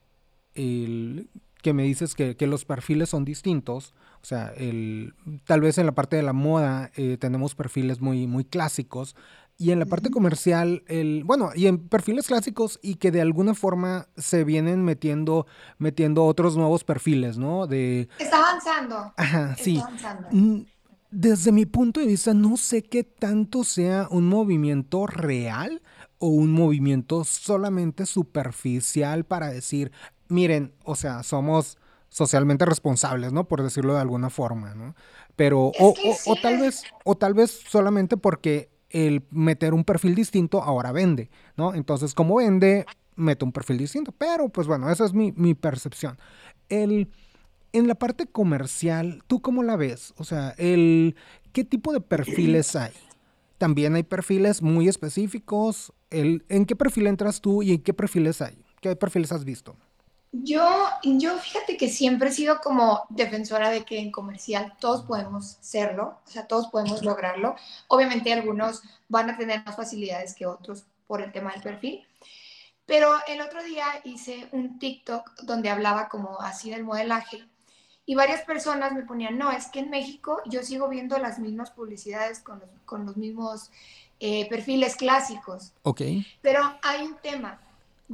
el, 0.54 1.28
que 1.62 1.72
me 1.72 1.82
dices 1.82 2.14
que, 2.14 2.36
que 2.36 2.46
los 2.46 2.64
perfiles 2.64 3.10
son 3.10 3.24
distintos, 3.24 3.94
o 4.24 4.26
sea, 4.26 4.54
el, 4.56 5.12
tal 5.44 5.60
vez 5.60 5.76
en 5.76 5.84
la 5.84 5.92
parte 5.92 6.16
de 6.16 6.22
la 6.22 6.32
moda 6.32 6.90
eh, 6.96 7.18
tenemos 7.20 7.54
perfiles 7.54 8.00
muy, 8.00 8.26
muy 8.26 8.46
clásicos 8.46 9.14
y 9.58 9.70
en 9.70 9.78
la 9.78 9.84
parte 9.84 10.10
comercial, 10.10 10.82
el, 10.86 11.24
bueno, 11.24 11.50
y 11.54 11.66
en 11.66 11.90
perfiles 11.90 12.28
clásicos 12.28 12.78
y 12.80 12.94
que 12.94 13.10
de 13.10 13.20
alguna 13.20 13.52
forma 13.52 14.08
se 14.16 14.44
vienen 14.44 14.82
metiendo, 14.82 15.46
metiendo 15.76 16.24
otros 16.24 16.56
nuevos 16.56 16.84
perfiles, 16.84 17.36
¿no? 17.36 17.66
De, 17.66 18.08
Está 18.18 18.38
avanzando. 18.38 19.12
Ajá, 19.18 19.54
sí. 19.56 19.82
Mm, 20.30 20.62
desde 21.10 21.52
mi 21.52 21.66
punto 21.66 22.00
de 22.00 22.06
vista, 22.06 22.32
no 22.32 22.56
sé 22.56 22.82
qué 22.82 23.04
tanto 23.04 23.62
sea 23.62 24.08
un 24.10 24.26
movimiento 24.26 25.06
real 25.06 25.82
o 26.16 26.28
un 26.28 26.50
movimiento 26.50 27.24
solamente 27.24 28.06
superficial 28.06 29.24
para 29.24 29.48
decir, 29.48 29.92
miren, 30.28 30.72
o 30.82 30.96
sea, 30.96 31.22
somos 31.22 31.76
socialmente 32.14 32.64
responsables, 32.64 33.32
¿no? 33.32 33.48
Por 33.48 33.60
decirlo 33.60 33.94
de 33.94 34.00
alguna 34.00 34.30
forma, 34.30 34.72
¿no? 34.76 34.94
Pero, 35.34 35.72
o, 35.80 35.94
o, 36.26 36.36
tal 36.40 36.60
vez, 36.60 36.84
o 37.04 37.16
tal 37.16 37.34
vez 37.34 37.50
solamente 37.66 38.16
porque 38.16 38.70
el 38.90 39.26
meter 39.32 39.74
un 39.74 39.82
perfil 39.82 40.14
distinto 40.14 40.62
ahora 40.62 40.92
vende, 40.92 41.28
¿no? 41.56 41.74
Entonces, 41.74 42.14
como 42.14 42.36
vende, 42.36 42.86
meto 43.16 43.44
un 43.44 43.50
perfil 43.50 43.78
distinto. 43.78 44.12
Pero, 44.12 44.48
pues 44.48 44.68
bueno, 44.68 44.88
esa 44.92 45.04
es 45.04 45.12
mi, 45.12 45.32
mi 45.32 45.54
percepción. 45.54 46.16
El, 46.68 47.10
en 47.72 47.88
la 47.88 47.96
parte 47.96 48.26
comercial, 48.26 49.24
¿tú 49.26 49.42
cómo 49.42 49.64
la 49.64 49.74
ves? 49.74 50.14
O 50.16 50.22
sea, 50.22 50.54
el, 50.56 51.16
¿qué 51.52 51.64
tipo 51.64 51.92
de 51.92 52.00
perfiles 52.00 52.76
hay? 52.76 52.92
También 53.58 53.96
hay 53.96 54.04
perfiles 54.04 54.62
muy 54.62 54.86
específicos. 54.86 55.92
El, 56.10 56.44
¿En 56.48 56.64
qué 56.64 56.76
perfil 56.76 57.08
entras 57.08 57.40
tú 57.40 57.64
y 57.64 57.72
en 57.72 57.82
qué 57.82 57.92
perfiles 57.92 58.40
hay? 58.40 58.56
¿Qué 58.80 58.94
perfiles 58.94 59.32
has 59.32 59.44
visto? 59.44 59.76
Yo, 60.42 60.88
yo 61.04 61.38
fíjate 61.38 61.76
que 61.76 61.88
siempre 61.88 62.28
he 62.28 62.32
sido 62.32 62.58
como 62.60 63.04
defensora 63.08 63.70
de 63.70 63.84
que 63.84 64.00
en 64.00 64.10
comercial 64.10 64.74
todos 64.80 65.02
podemos 65.02 65.58
serlo, 65.60 66.18
o 66.26 66.28
sea, 66.28 66.48
todos 66.48 66.66
podemos 66.68 67.04
lograrlo. 67.04 67.54
Obviamente 67.86 68.32
algunos 68.32 68.82
van 69.08 69.30
a 69.30 69.36
tener 69.36 69.64
más 69.64 69.76
facilidades 69.76 70.34
que 70.34 70.46
otros 70.46 70.86
por 71.06 71.22
el 71.22 71.30
tema 71.30 71.52
del 71.52 71.62
perfil. 71.62 72.04
Pero 72.84 73.14
el 73.28 73.40
otro 73.42 73.62
día 73.62 73.86
hice 74.02 74.48
un 74.50 74.80
TikTok 74.80 75.42
donde 75.42 75.70
hablaba 75.70 76.08
como 76.08 76.40
así 76.40 76.68
del 76.68 76.82
modelaje 76.82 77.46
y 78.04 78.16
varias 78.16 78.42
personas 78.42 78.92
me 78.92 79.04
ponían, 79.04 79.38
no, 79.38 79.52
es 79.52 79.66
que 79.66 79.78
en 79.78 79.90
México 79.90 80.42
yo 80.46 80.64
sigo 80.64 80.88
viendo 80.88 81.16
las 81.18 81.38
mismas 81.38 81.70
publicidades 81.70 82.40
con 82.40 82.58
los, 82.58 82.68
con 82.84 83.06
los 83.06 83.16
mismos 83.16 83.70
eh, 84.18 84.48
perfiles 84.48 84.96
clásicos. 84.96 85.72
Ok. 85.82 86.02
Pero 86.42 86.76
hay 86.82 87.02
un 87.02 87.16
tema 87.18 87.60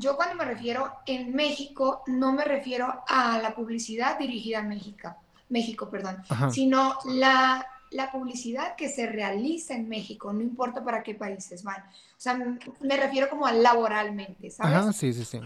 yo 0.01 0.17
cuando 0.17 0.35
me 0.35 0.45
refiero 0.45 0.93
en 1.07 1.35
México, 1.35 2.03
no 2.07 2.33
me 2.33 2.45
refiero 2.45 3.05
a 3.07 3.39
la 3.39 3.55
publicidad 3.55 4.19
dirigida 4.19 4.61
a 4.61 4.63
México, 4.63 5.15
México, 5.49 5.89
perdón, 5.89 6.23
sino 6.53 6.99
la, 7.05 7.67
la 7.91 8.11
publicidad 8.11 8.77
que 8.77 8.89
se 8.89 9.07
realiza 9.07 9.75
en 9.75 9.89
México, 9.89 10.33
no 10.33 10.41
importa 10.41 10.83
para 10.83 11.03
qué 11.03 11.15
países 11.15 11.63
van. 11.63 11.81
O 11.81 12.19
sea, 12.21 12.35
me 12.35 12.97
refiero 12.97 13.29
como 13.29 13.47
a 13.47 13.53
laboralmente, 13.53 14.51
¿sabes? 14.51 14.75
Ajá, 14.75 14.93
sí, 14.93 15.13
sí, 15.13 15.25
sí. 15.25 15.41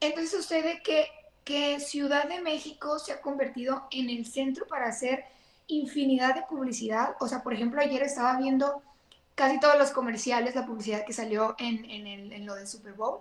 Entonces 0.00 0.30
sucede 0.30 0.82
que, 0.82 1.06
que 1.44 1.80
Ciudad 1.80 2.28
de 2.28 2.40
México 2.40 2.98
se 2.98 3.12
ha 3.12 3.20
convertido 3.20 3.86
en 3.90 4.10
el 4.10 4.26
centro 4.26 4.66
para 4.66 4.86
hacer 4.88 5.24
infinidad 5.66 6.34
de 6.34 6.42
publicidad. 6.42 7.16
O 7.20 7.28
sea, 7.28 7.42
por 7.42 7.54
ejemplo, 7.54 7.80
ayer 7.80 8.02
estaba 8.02 8.36
viendo 8.38 8.82
casi 9.34 9.60
todos 9.60 9.78
los 9.78 9.90
comerciales, 9.90 10.54
la 10.54 10.66
publicidad 10.66 11.04
que 11.04 11.12
salió 11.12 11.54
en, 11.58 11.84
en, 11.84 12.06
el, 12.06 12.32
en 12.32 12.46
lo 12.46 12.54
del 12.54 12.66
Super 12.66 12.92
Bowl 12.94 13.20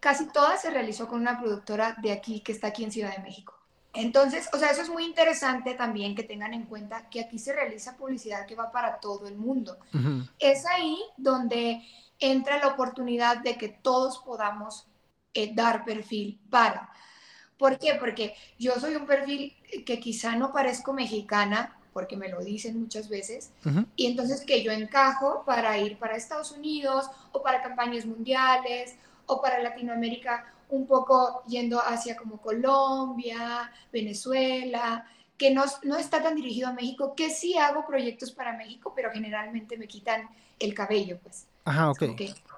Casi 0.00 0.26
toda 0.28 0.56
se 0.56 0.70
realizó 0.70 1.08
con 1.08 1.20
una 1.20 1.38
productora 1.38 1.96
de 2.02 2.12
aquí, 2.12 2.40
que 2.40 2.52
está 2.52 2.68
aquí 2.68 2.84
en 2.84 2.92
Ciudad 2.92 3.14
de 3.14 3.22
México. 3.22 3.54
Entonces, 3.92 4.48
o 4.52 4.58
sea, 4.58 4.70
eso 4.70 4.82
es 4.82 4.88
muy 4.88 5.04
interesante 5.04 5.74
también 5.74 6.14
que 6.14 6.22
tengan 6.22 6.54
en 6.54 6.64
cuenta 6.64 7.08
que 7.10 7.20
aquí 7.20 7.38
se 7.38 7.52
realiza 7.52 7.96
publicidad 7.96 8.46
que 8.46 8.54
va 8.54 8.70
para 8.70 9.00
todo 9.00 9.26
el 9.26 9.36
mundo. 9.36 9.76
Es 10.38 10.64
ahí 10.66 10.96
donde 11.16 11.82
entra 12.20 12.58
la 12.58 12.68
oportunidad 12.68 13.38
de 13.38 13.56
que 13.56 13.68
todos 13.68 14.18
podamos 14.18 14.86
eh, 15.34 15.52
dar 15.54 15.84
perfil 15.84 16.40
para. 16.50 16.90
¿Por 17.58 17.78
qué? 17.78 17.96
Porque 17.98 18.34
yo 18.58 18.74
soy 18.78 18.94
un 18.94 19.06
perfil 19.06 19.54
que 19.84 19.98
quizá 19.98 20.36
no 20.36 20.52
parezco 20.52 20.92
mexicana, 20.92 21.76
porque 21.92 22.16
me 22.16 22.28
lo 22.28 22.40
dicen 22.42 22.80
muchas 22.80 23.08
veces, 23.08 23.50
y 23.96 24.06
entonces 24.06 24.42
que 24.42 24.62
yo 24.62 24.70
encajo 24.70 25.42
para 25.44 25.76
ir 25.76 25.98
para 25.98 26.16
Estados 26.16 26.52
Unidos 26.52 27.10
o 27.32 27.42
para 27.42 27.62
campañas 27.62 28.06
mundiales 28.06 28.94
o 29.30 29.40
para 29.40 29.62
Latinoamérica 29.62 30.52
un 30.70 30.86
poco 30.86 31.42
yendo 31.46 31.80
hacia 31.80 32.16
como 32.16 32.40
Colombia, 32.40 33.70
Venezuela, 33.92 35.04
que 35.36 35.52
no, 35.52 35.64
no 35.84 35.96
está 35.96 36.22
tan 36.22 36.34
dirigido 36.34 36.68
a 36.68 36.72
México, 36.72 37.14
que 37.16 37.30
sí 37.30 37.56
hago 37.56 37.86
proyectos 37.86 38.30
para 38.30 38.56
México, 38.56 38.92
pero 38.94 39.10
generalmente 39.10 39.76
me 39.76 39.88
quitan 39.88 40.28
el 40.58 40.74
cabello, 40.74 41.18
pues. 41.22 41.46
Ajá, 41.64 41.90
ok. 41.90 42.02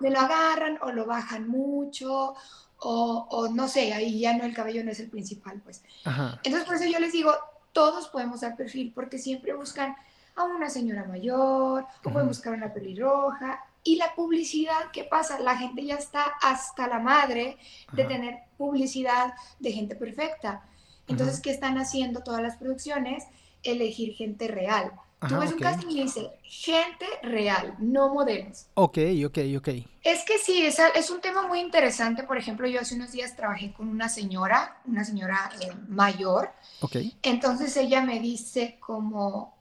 me 0.00 0.11
lo 0.11 0.19
agarran 0.19 0.79
o 0.83 0.91
lo 0.91 1.07
bajan 1.07 1.49
mucho, 1.49 2.35
o, 2.79 3.26
o, 3.31 3.49
no 3.49 3.69
sé, 3.69 3.93
ahí 3.93 4.21
ya 4.21 4.37
no 4.37 4.45
el 4.45 4.55
cabello 4.55 4.85
no 4.85 4.91
es 4.91 5.00
el 5.00 5.11
principal, 5.11 5.61
pues. 5.62 5.85
Ajá. 6.05 6.41
Entonces, 6.43 6.67
por 6.67 6.76
eso 6.76 6.87
yo 6.87 6.99
les 6.99 7.12
digo, 7.12 7.33
todos 7.73 8.09
podemos 8.09 8.41
dar 8.41 8.57
perfil, 8.57 8.93
porque 8.95 9.19
siempre 9.19 9.55
buscan 9.55 9.95
a 10.35 10.45
una 10.45 10.69
señora 10.69 11.05
mayor, 11.05 11.87
o 12.05 12.11
pueden 12.11 12.29
buscar 12.29 12.52
una 12.52 12.73
pelirroja, 12.73 13.64
y 13.85 13.97
la 13.97 14.15
publicidad, 14.15 14.91
¿qué 14.93 15.05
pasa? 15.05 15.41
La 15.41 15.57
gente 15.57 15.85
ya 15.85 15.97
está 15.97 16.25
hasta 16.41 16.87
la 16.87 16.99
madre 16.99 17.57
de 17.93 18.05
tener 18.05 18.39
publicidad 18.57 19.35
de 19.59 19.73
gente 19.73 19.97
perfecta. 19.97 20.65
Entonces, 21.09 21.41
¿qué 21.41 21.51
están 21.51 21.79
haciendo 21.79 22.23
todas 22.23 22.43
las 22.43 22.57
producciones? 22.57 23.25
Elegir 23.62 24.15
gente 24.15 24.49
real. 24.49 24.93
Tú 25.29 25.39
ves 25.39 25.53
un 25.53 25.59
casting 25.59 25.89
y 25.89 26.03
dice, 26.03 26.31
gente 26.43 27.07
real, 27.23 27.77
no 27.79 28.12
modelos. 28.12 28.67
Ok, 28.75 28.99
ok, 29.25 29.39
ok. 29.57 29.69
Es 30.03 30.25
que 30.25 30.39
sí, 30.39 30.67
es, 30.67 30.79
es 30.97 31.11
un 31.11 31.21
tema 31.21 31.47
muy 31.47 31.61
interesante. 31.61 32.25
Por 32.25 32.39
ejemplo, 32.39 32.67
yo 32.67 32.81
hace 32.81 32.97
unos 32.97 33.12
días 33.12 33.37
trabajé 33.37 33.73
con 33.73 33.89
una 33.89 34.09
señora, 34.09 34.81
una 34.85 35.05
señora 35.05 35.51
eh, 35.61 35.71
mayor. 35.89 36.51
Ok. 36.81 36.97
Entonces 37.23 37.77
ella 37.77 38.03
me 38.03 38.19
dice 38.19 38.79
como, 38.81 39.55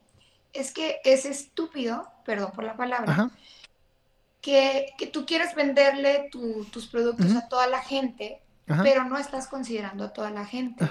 es 0.52 0.72
que 0.72 1.00
es 1.04 1.26
estúpido, 1.26 2.08
perdón 2.26 2.52
por 2.54 2.64
la 2.64 2.76
palabra, 2.76 3.30
que, 4.42 4.94
que, 4.98 5.08
tú 5.08 5.26
quieres 5.26 5.56
venderle 5.56 6.30
tus 6.32 6.88
productos 6.88 7.36
a 7.36 7.48
toda 7.48 7.68
la 7.68 7.82
gente, 7.82 8.42
pero 8.66 9.06
no 9.06 9.18
estás 9.18 9.48
considerando 9.48 10.06
a 10.06 10.14
toda 10.14 10.32
la 10.32 10.46
gente. 10.46 10.90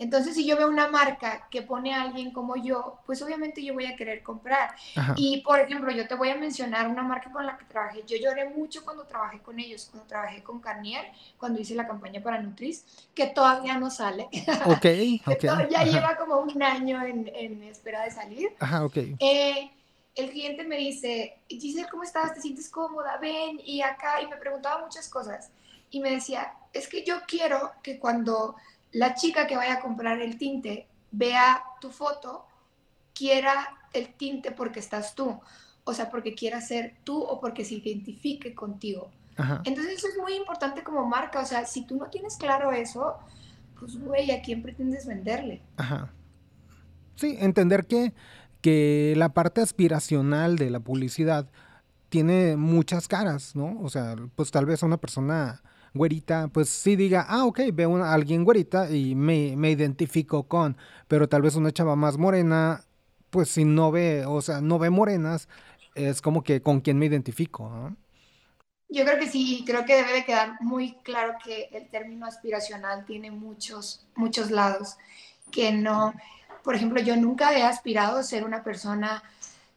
Entonces, 0.00 0.34
si 0.34 0.46
yo 0.46 0.56
veo 0.56 0.66
una 0.66 0.88
marca 0.88 1.46
que 1.50 1.60
pone 1.60 1.94
a 1.94 2.00
alguien 2.00 2.30
como 2.30 2.56
yo, 2.56 3.00
pues 3.04 3.20
obviamente 3.20 3.62
yo 3.62 3.74
voy 3.74 3.84
a 3.84 3.96
querer 3.96 4.22
comprar. 4.22 4.74
Y, 5.14 5.42
por 5.42 5.60
ejemplo, 5.60 5.92
yo 5.92 6.08
te 6.08 6.14
voy 6.14 6.30
a 6.30 6.36
mencionar 6.36 6.88
una 6.88 7.02
marca 7.02 7.30
con 7.30 7.44
la 7.44 7.58
que 7.58 7.66
trabajé. 7.66 8.02
Yo 8.06 8.16
lloré 8.16 8.48
mucho 8.48 8.82
cuando 8.82 9.04
trabajé 9.04 9.40
con 9.40 9.60
ellos, 9.60 9.88
cuando 9.90 10.08
trabajé 10.08 10.42
con 10.42 10.58
Carnier, 10.58 11.04
cuando 11.36 11.60
hice 11.60 11.74
la 11.74 11.86
campaña 11.86 12.22
para 12.22 12.40
Nutris, 12.40 12.86
que 13.14 13.26
todavía 13.26 13.76
no 13.76 13.90
sale. 13.90 14.28
Ok, 14.64 14.86
ya 15.70 15.84
lleva 15.84 16.16
como 16.16 16.38
un 16.38 16.62
año 16.62 17.02
en, 17.02 17.62
espera 17.64 18.04
de 18.04 18.10
salir. 18.10 18.54
Ajá, 18.58 18.86
ok. 18.86 18.96
Eh, 19.18 19.70
el 20.14 20.30
cliente 20.30 20.64
me 20.64 20.76
dice, 20.76 21.38
Giselle, 21.48 21.88
¿cómo 21.90 22.02
estás? 22.02 22.34
¿Te 22.34 22.40
sientes 22.40 22.68
cómoda? 22.68 23.16
Ven, 23.18 23.60
y 23.64 23.82
acá, 23.82 24.20
y 24.22 24.26
me 24.26 24.36
preguntaba 24.36 24.84
muchas 24.84 25.08
cosas. 25.08 25.50
Y 25.90 26.00
me 26.00 26.10
decía, 26.10 26.52
es 26.72 26.88
que 26.88 27.04
yo 27.04 27.20
quiero 27.26 27.72
que 27.82 27.98
cuando 27.98 28.56
la 28.92 29.14
chica 29.14 29.46
que 29.46 29.56
vaya 29.56 29.74
a 29.74 29.80
comprar 29.80 30.20
el 30.20 30.36
tinte 30.38 30.86
vea 31.10 31.62
tu 31.80 31.90
foto, 31.90 32.46
quiera 33.14 33.76
el 33.92 34.14
tinte 34.14 34.52
porque 34.52 34.80
estás 34.80 35.14
tú, 35.14 35.40
o 35.84 35.94
sea, 35.94 36.10
porque 36.10 36.34
quiera 36.34 36.60
ser 36.60 36.96
tú 37.04 37.22
o 37.22 37.40
porque 37.40 37.64
se 37.64 37.74
identifique 37.74 38.54
contigo. 38.54 39.10
Entonces 39.64 39.94
eso 39.94 40.08
es 40.08 40.18
muy 40.18 40.34
importante 40.34 40.82
como 40.82 41.06
marca, 41.06 41.40
o 41.40 41.46
sea, 41.46 41.64
si 41.64 41.86
tú 41.86 41.96
no 41.96 42.10
tienes 42.10 42.36
claro 42.36 42.72
eso, 42.72 43.16
pues 43.78 43.98
güey, 43.98 44.30
¿a 44.32 44.42
quién 44.42 44.62
pretendes 44.62 45.06
venderle? 45.06 45.62
Ajá. 45.78 46.12
Sí, 47.16 47.36
entender 47.40 47.86
que, 47.86 48.12
que 48.60 49.14
la 49.16 49.30
parte 49.30 49.60
aspiracional 49.60 50.56
de 50.56 50.70
la 50.70 50.80
publicidad 50.80 51.50
tiene 52.08 52.56
muchas 52.56 53.08
caras, 53.08 53.54
¿no? 53.56 53.80
O 53.80 53.88
sea, 53.88 54.16
pues 54.36 54.50
tal 54.50 54.66
vez 54.66 54.82
una 54.82 54.98
persona 54.98 55.62
güerita, 55.94 56.48
pues 56.48 56.68
sí 56.68 56.96
diga, 56.96 57.26
ah, 57.28 57.44
ok, 57.46 57.60
veo 57.72 57.96
a 57.96 58.12
alguien 58.12 58.44
güerita 58.44 58.90
y 58.90 59.14
me, 59.14 59.56
me 59.56 59.70
identifico 59.70 60.44
con, 60.44 60.76
pero 61.08 61.28
tal 61.28 61.42
vez 61.42 61.56
una 61.56 61.72
chava 61.72 61.96
más 61.96 62.18
morena, 62.18 62.84
pues 63.30 63.48
si 63.48 63.64
no 63.64 63.90
ve, 63.90 64.24
o 64.26 64.40
sea, 64.42 64.60
no 64.60 64.78
ve 64.78 64.90
morenas, 64.90 65.48
es 65.94 66.20
como 66.20 66.42
que 66.42 66.62
con 66.62 66.80
quién 66.80 66.98
me 66.98 67.06
identifico. 67.06 67.92
Yo 68.88 69.04
creo 69.04 69.18
que 69.18 69.28
sí, 69.28 69.62
creo 69.66 69.84
que 69.84 69.94
debe 69.94 70.12
de 70.12 70.24
quedar 70.24 70.60
muy 70.60 70.94
claro 71.04 71.34
que 71.44 71.68
el 71.72 71.88
término 71.90 72.26
aspiracional 72.26 73.04
tiene 73.06 73.30
muchos, 73.30 74.04
muchos 74.16 74.50
lados, 74.50 74.96
que 75.52 75.70
no, 75.72 76.12
por 76.62 76.74
ejemplo, 76.74 77.00
yo 77.00 77.16
nunca 77.16 77.56
he 77.56 77.62
aspirado 77.62 78.18
a 78.18 78.22
ser 78.22 78.44
una 78.44 78.62
persona 78.62 79.22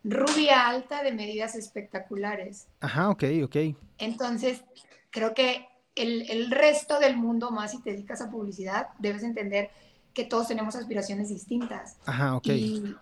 rubia 0.04 0.68
alta 0.68 1.04
de 1.04 1.12
medidas 1.12 1.56
espectaculares. 1.56 2.68
Ajá, 2.82 3.10
ok, 3.10 3.24
ok. 3.46 3.56
Entonces, 3.98 4.64
creo 5.12 5.34
que 5.34 5.68
el, 5.96 6.52
resto 6.52 7.00
del 7.00 7.18
mundo, 7.18 7.52
más 7.52 7.72
si 7.72 7.82
te 7.82 7.92
dedicas 7.92 8.22
a 8.22 8.30
publicidad, 8.30 8.90
debes 9.00 9.24
entender 9.24 9.70
que 10.14 10.26
todos 10.26 10.48
tenemos 10.48 10.76
aspiraciones 10.76 11.30
distintas. 11.30 11.98
Ajá, 12.06 12.36
ok. 12.36 12.48
Y, 12.48 12.96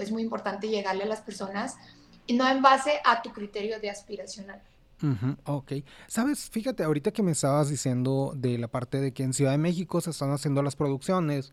es 0.00 0.10
muy 0.10 0.22
importante 0.22 0.68
llegarle 0.68 1.02
a 1.02 1.06
las 1.06 1.20
personas 1.20 1.76
no 2.30 2.48
en 2.48 2.62
base 2.62 2.92
a 3.04 3.20
tu 3.20 3.30
criterio 3.30 3.78
de 3.78 3.90
aspiracional. 3.90 4.62
ok. 5.44 5.72
Sabes, 6.08 6.48
fíjate, 6.48 6.82
ahorita 6.82 7.12
que 7.12 7.22
me 7.22 7.32
estabas 7.32 7.68
diciendo 7.68 8.32
de 8.34 8.56
la 8.56 8.68
parte 8.68 9.00
de 9.00 9.12
que 9.12 9.22
en 9.22 9.34
Ciudad 9.34 9.52
de 9.52 9.58
México 9.58 10.00
se 10.00 10.10
están 10.10 10.30
haciendo 10.30 10.62
las 10.62 10.76
producciones, 10.76 11.52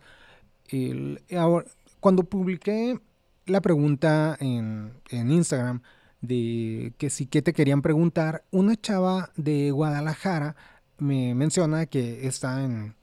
cuando 2.00 2.24
publiqué 2.24 3.00
la 3.46 3.62
pregunta 3.62 4.38
en, 4.39 4.93
Instagram, 5.12 5.82
de 6.22 6.93
que 6.98 7.10
sí 7.10 7.25
que 7.25 7.41
te 7.41 7.53
querían 7.53 7.82
preguntar. 7.82 8.43
Una 8.51 8.75
chava 8.75 9.32
de 9.36 9.72
Guadalajara 9.72 10.55
me 10.98 11.35
menciona 11.35 11.85
que 11.85 12.27
está 12.27 12.64
en 12.64 12.96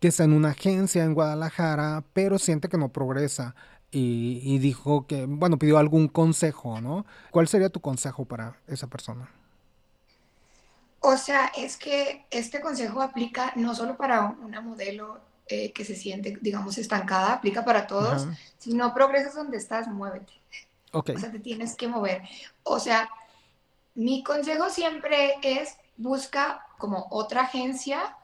que 0.00 0.08
está 0.08 0.24
en 0.24 0.34
una 0.34 0.50
agencia 0.50 1.02
en 1.02 1.14
Guadalajara, 1.14 2.04
pero 2.12 2.38
siente 2.38 2.68
que 2.68 2.76
no 2.76 2.90
progresa 2.90 3.54
y, 3.90 4.58
dijo 4.58 5.06
que, 5.06 5.24
bueno, 5.26 5.58
pidió 5.58 5.78
algún 5.78 6.08
consejo, 6.08 6.80
¿no? 6.80 7.06
¿Cuál 7.30 7.48
sería 7.48 7.70
tu 7.70 7.80
consejo 7.80 8.24
para 8.24 8.56
esa 8.66 8.88
persona? 8.88 9.30
O 11.00 11.16
sea, 11.16 11.52
es 11.56 11.76
que 11.76 12.26
este 12.30 12.60
consejo 12.60 13.00
aplica 13.02 13.52
no 13.56 13.74
solo 13.74 13.96
para 13.96 14.36
una 14.42 14.60
modelo 14.60 15.20
eh, 15.46 15.72
que 15.72 15.84
se 15.84 15.94
siente, 15.94 16.38
digamos, 16.40 16.78
estancada, 16.78 17.34
aplica 17.34 17.64
para 17.64 17.86
todos. 17.86 18.26
Si 18.58 18.72
no 18.72 18.94
progresas 18.94 19.34
donde 19.34 19.58
estás, 19.58 19.88
muévete. 19.88 20.32
O 20.90 21.02
sea, 21.02 21.30
te 21.30 21.40
tienes 21.40 21.76
que 21.76 21.88
mover. 21.88 22.22
O 22.62 22.78
sea, 22.78 23.10
mi 23.94 24.22
consejo 24.22 24.70
siempre 24.70 25.34
es 25.42 25.76
busca 25.96 26.66
como 26.78 27.06
otra 27.10 27.42
agencia, 27.42 28.16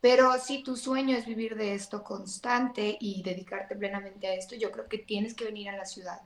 pero 0.00 0.38
si 0.38 0.62
tu 0.62 0.76
sueño 0.76 1.16
es 1.16 1.26
vivir 1.26 1.56
de 1.56 1.74
esto 1.74 2.02
constante 2.02 2.96
y 3.00 3.22
dedicarte 3.22 3.76
plenamente 3.76 4.26
a 4.26 4.34
esto, 4.34 4.56
yo 4.56 4.70
creo 4.72 4.88
que 4.88 4.98
tienes 4.98 5.34
que 5.34 5.44
venir 5.44 5.68
a 5.68 5.76
la 5.76 5.84
ciudad. 5.84 6.20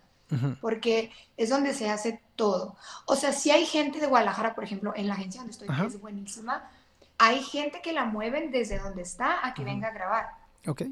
Porque 0.61 1.13
es 1.37 1.51
donde 1.51 1.73
se 1.73 1.89
hace 1.89 2.21
todo. 2.35 2.75
O 3.05 3.15
sea, 3.15 3.33
si 3.33 3.51
hay 3.51 3.65
gente 3.65 4.01
de 4.01 4.07
Guadalajara, 4.07 4.55
por 4.55 4.65
ejemplo, 4.65 4.93
en 4.97 5.09
la 5.09 5.15
agencia 5.15 5.41
donde 5.41 5.53
estoy, 5.53 5.69
que 5.69 5.87
es 5.87 6.01
buenísima, 6.01 6.69
hay 7.19 7.43
gente 7.43 7.81
que 7.83 7.93
la 7.93 8.05
mueven 8.05 8.51
desde 8.51 8.79
donde 8.79 9.03
está 9.03 9.47
a 9.47 9.55
que 9.55 9.65
venga 9.65 9.89
a 9.89 9.93
grabar. 9.93 10.27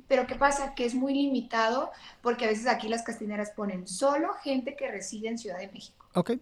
Pero 0.07 0.27
¿qué 0.27 0.37
pasa? 0.37 0.75
Que 0.75 0.85
es 0.85 0.95
muy 0.95 1.15
limitado 1.15 1.91
porque 2.23 2.45
a 2.45 2.49
veces 2.49 2.67
aquí 2.67 2.89
las 2.89 3.03
castineras 3.03 3.51
ponen 3.51 3.89
solo 3.89 4.33
gente 4.43 4.77
que 4.77 4.91
reside 4.91 5.29
en 5.29 5.39
Ciudad 5.39 5.59
de 5.59 5.69
México. 5.69 6.07
Ok. 6.15 6.33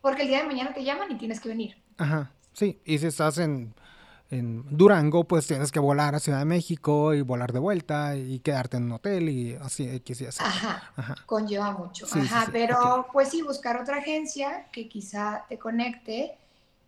Porque 0.00 0.22
el 0.22 0.28
día 0.28 0.38
de 0.38 0.46
mañana 0.46 0.72
te 0.72 0.82
llaman 0.82 1.10
y 1.10 1.16
tienes 1.16 1.40
que 1.40 1.48
venir. 1.48 1.76
Ajá, 1.98 2.30
sí. 2.52 2.80
Y 2.84 2.98
si 2.98 3.06
estás 3.06 3.38
en, 3.38 3.74
en 4.30 4.64
Durango, 4.76 5.24
pues 5.24 5.46
tienes 5.46 5.72
que 5.72 5.78
volar 5.78 6.14
a 6.14 6.20
Ciudad 6.20 6.38
de 6.38 6.44
México 6.46 7.12
y 7.14 7.20
volar 7.20 7.52
de 7.52 7.58
vuelta 7.58 8.16
y 8.16 8.40
quedarte 8.40 8.78
en 8.78 8.84
un 8.84 8.92
hotel 8.92 9.28
y 9.28 9.54
así, 9.56 10.02
así. 10.08 10.26
Ajá, 10.38 10.90
Ajá. 10.96 11.14
conlleva 11.26 11.72
mucho. 11.72 12.06
Ajá, 12.10 12.48
pero 12.50 13.06
pues 13.12 13.28
sí, 13.28 13.42
buscar 13.42 13.80
otra 13.80 13.98
agencia 13.98 14.66
que 14.72 14.88
quizá 14.88 15.44
te 15.48 15.58
conecte 15.58 16.36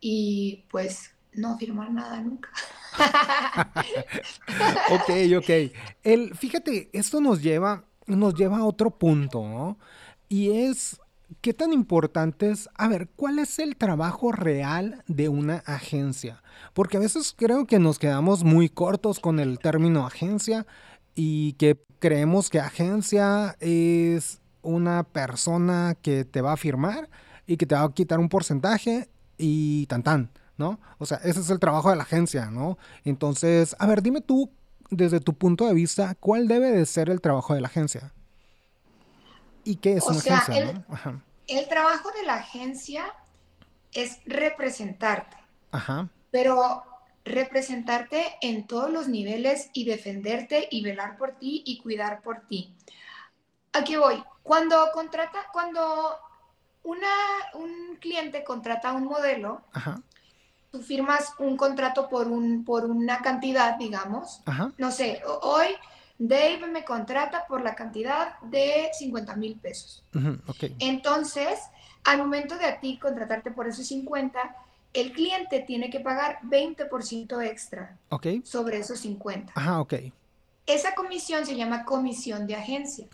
y 0.01 0.65
pues 0.71 1.11
no 1.37 1.57
firmar 1.59 1.93
nada 1.93 2.21
nunca. 2.21 2.49
ok, 4.91 5.11
ok. 5.39 5.51
El, 6.03 6.35
fíjate, 6.35 6.89
esto 6.93 7.21
nos 7.21 7.43
lleva, 7.43 7.85
nos 8.07 8.35
lleva 8.35 8.59
a 8.59 8.65
otro 8.65 8.91
punto, 8.91 9.43
¿no? 9.43 9.79
Y 10.29 10.51
es, 10.51 11.01
¿qué 11.41 11.55
tan 11.55 11.73
importante 11.73 12.51
es, 12.51 12.69
a 12.75 12.89
ver, 12.89 13.09
cuál 13.15 13.39
es 13.39 13.59
el 13.59 13.77
trabajo 13.77 14.33
real 14.33 15.05
de 15.07 15.29
una 15.29 15.59
agencia? 15.67 16.43
Porque 16.73 16.97
a 16.97 17.01
veces 17.01 17.35
creo 17.37 17.67
que 17.67 17.79
nos 17.79 17.99
quedamos 17.99 18.45
muy 18.45 18.69
cortos 18.69 19.21
con 19.21 19.39
el 19.39 19.59
término 19.59 20.07
agencia 20.07 20.67
y 21.15 21.53
que 21.55 21.81
creemos 21.99 22.51
que 22.51 22.61
agencia 22.61 23.57
es 23.61 24.41
una 24.63 25.05
persona 25.05 25.97
que 26.01 26.25
te 26.25 26.41
va 26.41 26.53
a 26.53 26.57
firmar 26.57 27.09
y 27.47 27.57
que 27.57 27.67
te 27.67 27.75
va 27.75 27.83
a 27.83 27.95
quitar 27.95 28.19
un 28.19 28.29
porcentaje 28.29 29.09
y 29.39 29.87
tan 29.87 30.03
tan. 30.03 30.31
¿No? 30.57 30.81
O 30.99 31.07
sea, 31.07 31.19
ese 31.19 31.41
es 31.41 31.51
el 31.51 31.59
trabajo 31.59 31.91
de 31.91 31.97
la 31.97 32.05
agencia, 32.05 32.47
¿no? 32.47 32.79
Entonces, 33.05 33.77
a 33.79 33.87
ver, 33.87 34.03
dime 34.03 34.21
tú, 34.21 34.51
desde 34.91 35.21
tu 35.21 35.35
punto 35.35 35.67
de 35.67 35.75
vista, 35.75 36.15
¿cuál 36.19 36.49
debe 36.49 36.71
de 36.71 36.87
ser 36.87 37.11
el 37.11 37.21
trabajo 37.21 37.55
de 37.55 37.61
la 37.61 37.69
agencia? 37.69 38.13
¿Y 39.65 39.77
qué 39.77 39.95
es 39.95 40.05
una 40.05 40.19
agencia? 40.19 40.57
El, 40.57 40.85
el 41.49 41.69
trabajo 41.69 42.11
de 42.13 42.23
la 42.25 42.37
agencia 42.37 43.05
es 43.93 44.21
representarte. 44.27 45.37
Ajá. 45.73 46.09
Pero 46.31 46.85
representarte 47.25 48.37
en 48.41 48.67
todos 48.67 48.91
los 48.91 49.09
niveles 49.09 49.71
y 49.73 49.85
defenderte 49.85 50.69
y 50.71 50.83
velar 50.85 51.17
por 51.17 51.33
ti 51.33 51.63
y 51.67 51.79
cuidar 51.79 52.23
por 52.23 52.47
ti. 52.47 52.75
Aquí 53.73 53.97
voy. 53.97 54.23
Cuando 54.45 54.91
contrata, 54.95 55.39
cuando 55.53 56.15
una, 56.85 57.09
un 57.55 57.97
cliente 57.97 58.45
contrata 58.45 58.93
un 58.93 59.07
modelo, 59.07 59.63
Ajá 59.73 60.01
tú 60.77 60.83
firmas 60.83 61.33
un 61.39 61.57
contrato 61.57 62.09
por, 62.09 62.29
un, 62.29 62.65
por 62.65 62.85
una 62.85 63.21
cantidad, 63.23 63.77
digamos. 63.79 64.43
No 64.77 64.91
sé, 64.91 65.23
hoy 65.43 65.69
Dave 66.19 66.67
me 66.67 66.85
contrata 66.85 67.47
por 67.47 67.63
la 67.63 67.75
cantidad 67.75 68.39
de 68.41 68.91
50 68.93 69.37
mil 69.37 69.57
pesos. 69.57 70.05
Entonces, 70.79 71.61
al 72.05 72.19
momento 72.19 72.59
de 72.59 72.67
a 72.67 72.81
ti 72.81 72.99
contratarte 72.99 73.51
por 73.51 73.67
esos 73.67 73.87
50, 73.87 74.39
el 74.93 75.13
cliente 75.13 75.61
tiene 75.61 75.89
que 75.91 76.01
pagar 76.01 76.41
20% 76.43 77.43
extra 77.45 77.97
sobre 78.45 78.79
esos 78.79 79.01
50. 79.01 79.53
Ajá, 79.55 79.81
ok. 79.81 79.95
Esa 80.67 80.95
comisión 80.95 81.47
se 81.47 81.57
llama 81.57 81.85
comisión 81.85 82.47
de 82.47 82.57
agencia. 82.57 83.07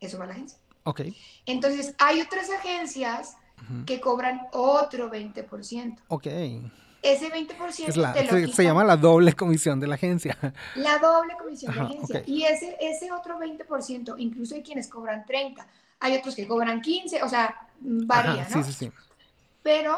Eso 0.00 0.18
va 0.18 0.24
a 0.24 0.26
la 0.28 0.34
agencia. 0.34 0.58
Ok. 0.84 1.00
Entonces, 1.46 1.94
hay 1.98 2.20
otras 2.20 2.50
agencias 2.50 3.36
que 3.86 4.00
cobran 4.00 4.42
otro 4.52 5.10
20%. 5.10 5.98
Ok. 6.08 6.26
Ese 7.00 7.30
20% 7.30 7.88
Es 7.88 7.96
la, 7.96 8.12
te 8.12 8.24
lo 8.24 8.52
se, 8.52 8.64
llama 8.64 8.82
la 8.82 8.96
doble 8.96 9.32
comisión 9.32 9.78
de 9.78 9.86
la 9.86 9.94
agencia. 9.94 10.36
La 10.74 10.98
doble 10.98 11.34
comisión 11.38 11.70
Ajá, 11.70 11.82
de 11.82 11.94
agencia. 11.94 12.20
ok. 12.20 12.28
Y 12.28 12.44
ese, 12.44 12.76
ese 12.80 13.12
otro 13.12 13.38
20%, 13.38 14.14
incluso 14.18 14.56
hay 14.56 14.62
quienes 14.62 14.88
cobran 14.88 15.24
30, 15.24 15.64
hay 16.00 16.16
otros 16.16 16.34
que 16.34 16.46
cobran 16.46 16.80
15, 16.80 17.22
o 17.22 17.28
sea, 17.28 17.68
mm, 17.80 18.06
varía, 18.06 18.42
Ajá, 18.42 18.56
¿no? 18.56 18.64
Sí, 18.64 18.72
sí, 18.72 18.86
sí. 18.86 18.92
Pero 19.62 19.96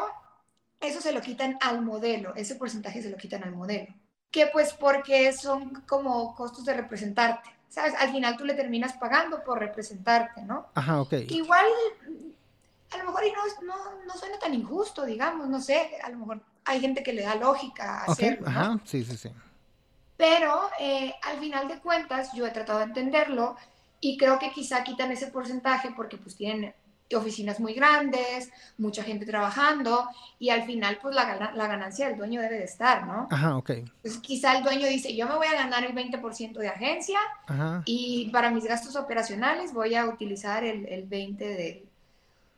eso 0.79 1.01
se 1.01 1.11
lo 1.11 1.21
quitan 1.21 1.57
al 1.61 1.81
modelo, 1.81 2.35
ese 2.35 2.55
porcentaje 2.55 3.01
se 3.01 3.09
lo 3.09 3.17
quitan 3.17 3.43
al 3.43 3.55
modelo. 3.55 3.93
Que 4.29 4.47
pues 4.47 4.73
porque 4.73 5.33
son 5.33 5.81
como 5.87 6.35
costos 6.35 6.65
de 6.65 6.73
representarte, 6.73 7.49
¿sabes? 7.67 7.93
Al 7.99 8.11
final 8.11 8.37
tú 8.37 8.45
le 8.45 8.53
terminas 8.53 8.93
pagando 8.93 9.43
por 9.43 9.59
representarte, 9.59 10.43
¿no? 10.43 10.67
Ajá, 10.75 11.01
ok. 11.01 11.13
Igual, 11.29 11.65
a 12.91 12.97
lo 12.97 13.05
mejor 13.05 13.23
y 13.25 13.31
no, 13.31 13.65
no, 13.65 14.05
no 14.05 14.13
suena 14.15 14.37
tan 14.39 14.53
injusto, 14.53 15.05
digamos, 15.05 15.47
no 15.47 15.61
sé, 15.61 15.97
a 16.03 16.09
lo 16.09 16.17
mejor 16.17 16.41
hay 16.65 16.79
gente 16.79 17.03
que 17.03 17.13
le 17.13 17.23
da 17.23 17.35
lógica 17.35 18.01
a 18.05 18.07
Ok, 18.07 18.09
hacerlo, 18.11 18.49
¿no? 18.51 18.61
ajá, 18.61 18.79
sí, 18.85 19.03
sí, 19.03 19.17
sí. 19.17 19.29
Pero 20.17 20.69
eh, 20.79 21.13
al 21.23 21.39
final 21.39 21.67
de 21.67 21.79
cuentas 21.79 22.31
yo 22.33 22.45
he 22.45 22.51
tratado 22.51 22.79
de 22.79 22.85
entenderlo 22.85 23.55
y 23.99 24.17
creo 24.17 24.37
que 24.39 24.51
quizá 24.51 24.83
quitan 24.83 25.11
ese 25.11 25.27
porcentaje 25.27 25.91
porque 25.95 26.17
pues 26.17 26.35
tienen 26.35 26.73
oficinas 27.13 27.59
muy 27.59 27.73
grandes, 27.73 28.49
mucha 28.77 29.03
gente 29.03 29.25
trabajando 29.25 30.07
y 30.39 30.49
al 30.49 30.63
final 30.63 30.97
pues 31.01 31.13
la, 31.13 31.51
la 31.53 31.67
ganancia 31.67 32.07
del 32.07 32.17
dueño 32.17 32.39
debe 32.41 32.57
de 32.59 32.63
estar, 32.63 33.05
¿no? 33.05 33.27
Ajá, 33.29 33.57
ok. 33.57 33.69
Entonces 33.71 34.19
quizá 34.21 34.55
el 34.57 34.63
dueño 34.63 34.87
dice, 34.87 35.13
yo 35.15 35.27
me 35.27 35.35
voy 35.35 35.47
a 35.47 35.53
ganar 35.55 35.83
el 35.83 35.93
20% 35.93 36.53
de 36.59 36.69
agencia 36.69 37.19
Ajá. 37.47 37.81
y 37.85 38.29
para 38.31 38.49
mis 38.51 38.63
gastos 38.63 38.95
operacionales 38.95 39.73
voy 39.73 39.95
a 39.95 40.05
utilizar 40.05 40.63
el, 40.63 40.85
el 40.87 41.09
20% 41.09 41.37
de... 41.37 41.90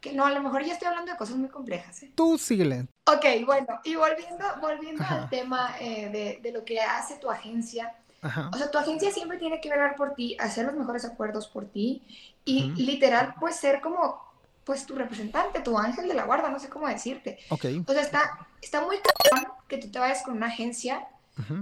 Que 0.03 0.11
no, 0.11 0.25
a 0.25 0.31
lo 0.31 0.41
mejor 0.41 0.65
ya 0.65 0.73
estoy 0.73 0.89
hablando 0.89 1.13
de 1.13 1.17
cosas 1.17 1.37
muy 1.37 1.47
complejas. 1.47 2.03
¿eh? 2.03 2.11
Tú 2.13 2.37
síguele. 2.37 2.87
Ok, 3.05 3.25
bueno, 3.45 3.79
y 3.85 3.95
volviendo, 3.95 4.43
volviendo 4.59 5.01
Ajá. 5.01 5.23
al 5.23 5.29
tema 5.29 5.75
eh, 5.79 6.09
de, 6.09 6.39
de 6.43 6.51
lo 6.51 6.65
que 6.65 6.81
hace 6.81 7.15
tu 7.15 7.31
agencia, 7.31 7.95
Ajá. 8.21 8.51
o 8.53 8.57
sea, 8.57 8.69
tu 8.69 8.77
agencia 8.77 9.11
siempre 9.11 9.37
tiene 9.37 9.61
que 9.61 9.69
velar 9.69 9.95
por 9.95 10.13
ti, 10.13 10.35
hacer 10.41 10.65
los 10.65 10.75
mejores 10.75 11.05
acuerdos 11.05 11.47
por 11.47 11.67
ti 11.67 12.03
y 12.43 12.71
literal, 12.71 13.35
pues 13.39 13.55
ser 13.55 13.79
como, 13.79 14.21
pues 14.65 14.85
tu 14.85 14.93
representante, 14.95 15.61
tu 15.61 15.77
ángel 15.77 16.09
de 16.09 16.15
la 16.15 16.25
guarda, 16.25 16.49
no 16.49 16.59
sé 16.59 16.67
cómo 16.67 16.87
decirte. 16.89 17.39
Ok. 17.49 17.65
O 17.87 17.93
sea, 17.93 18.01
está, 18.01 18.47
está 18.61 18.81
muy 18.81 18.97
cabrón 18.99 19.53
que 19.69 19.77
tú 19.77 19.89
te 19.89 19.99
vayas 19.99 20.21
con 20.23 20.35
una 20.35 20.47
agencia 20.47 21.07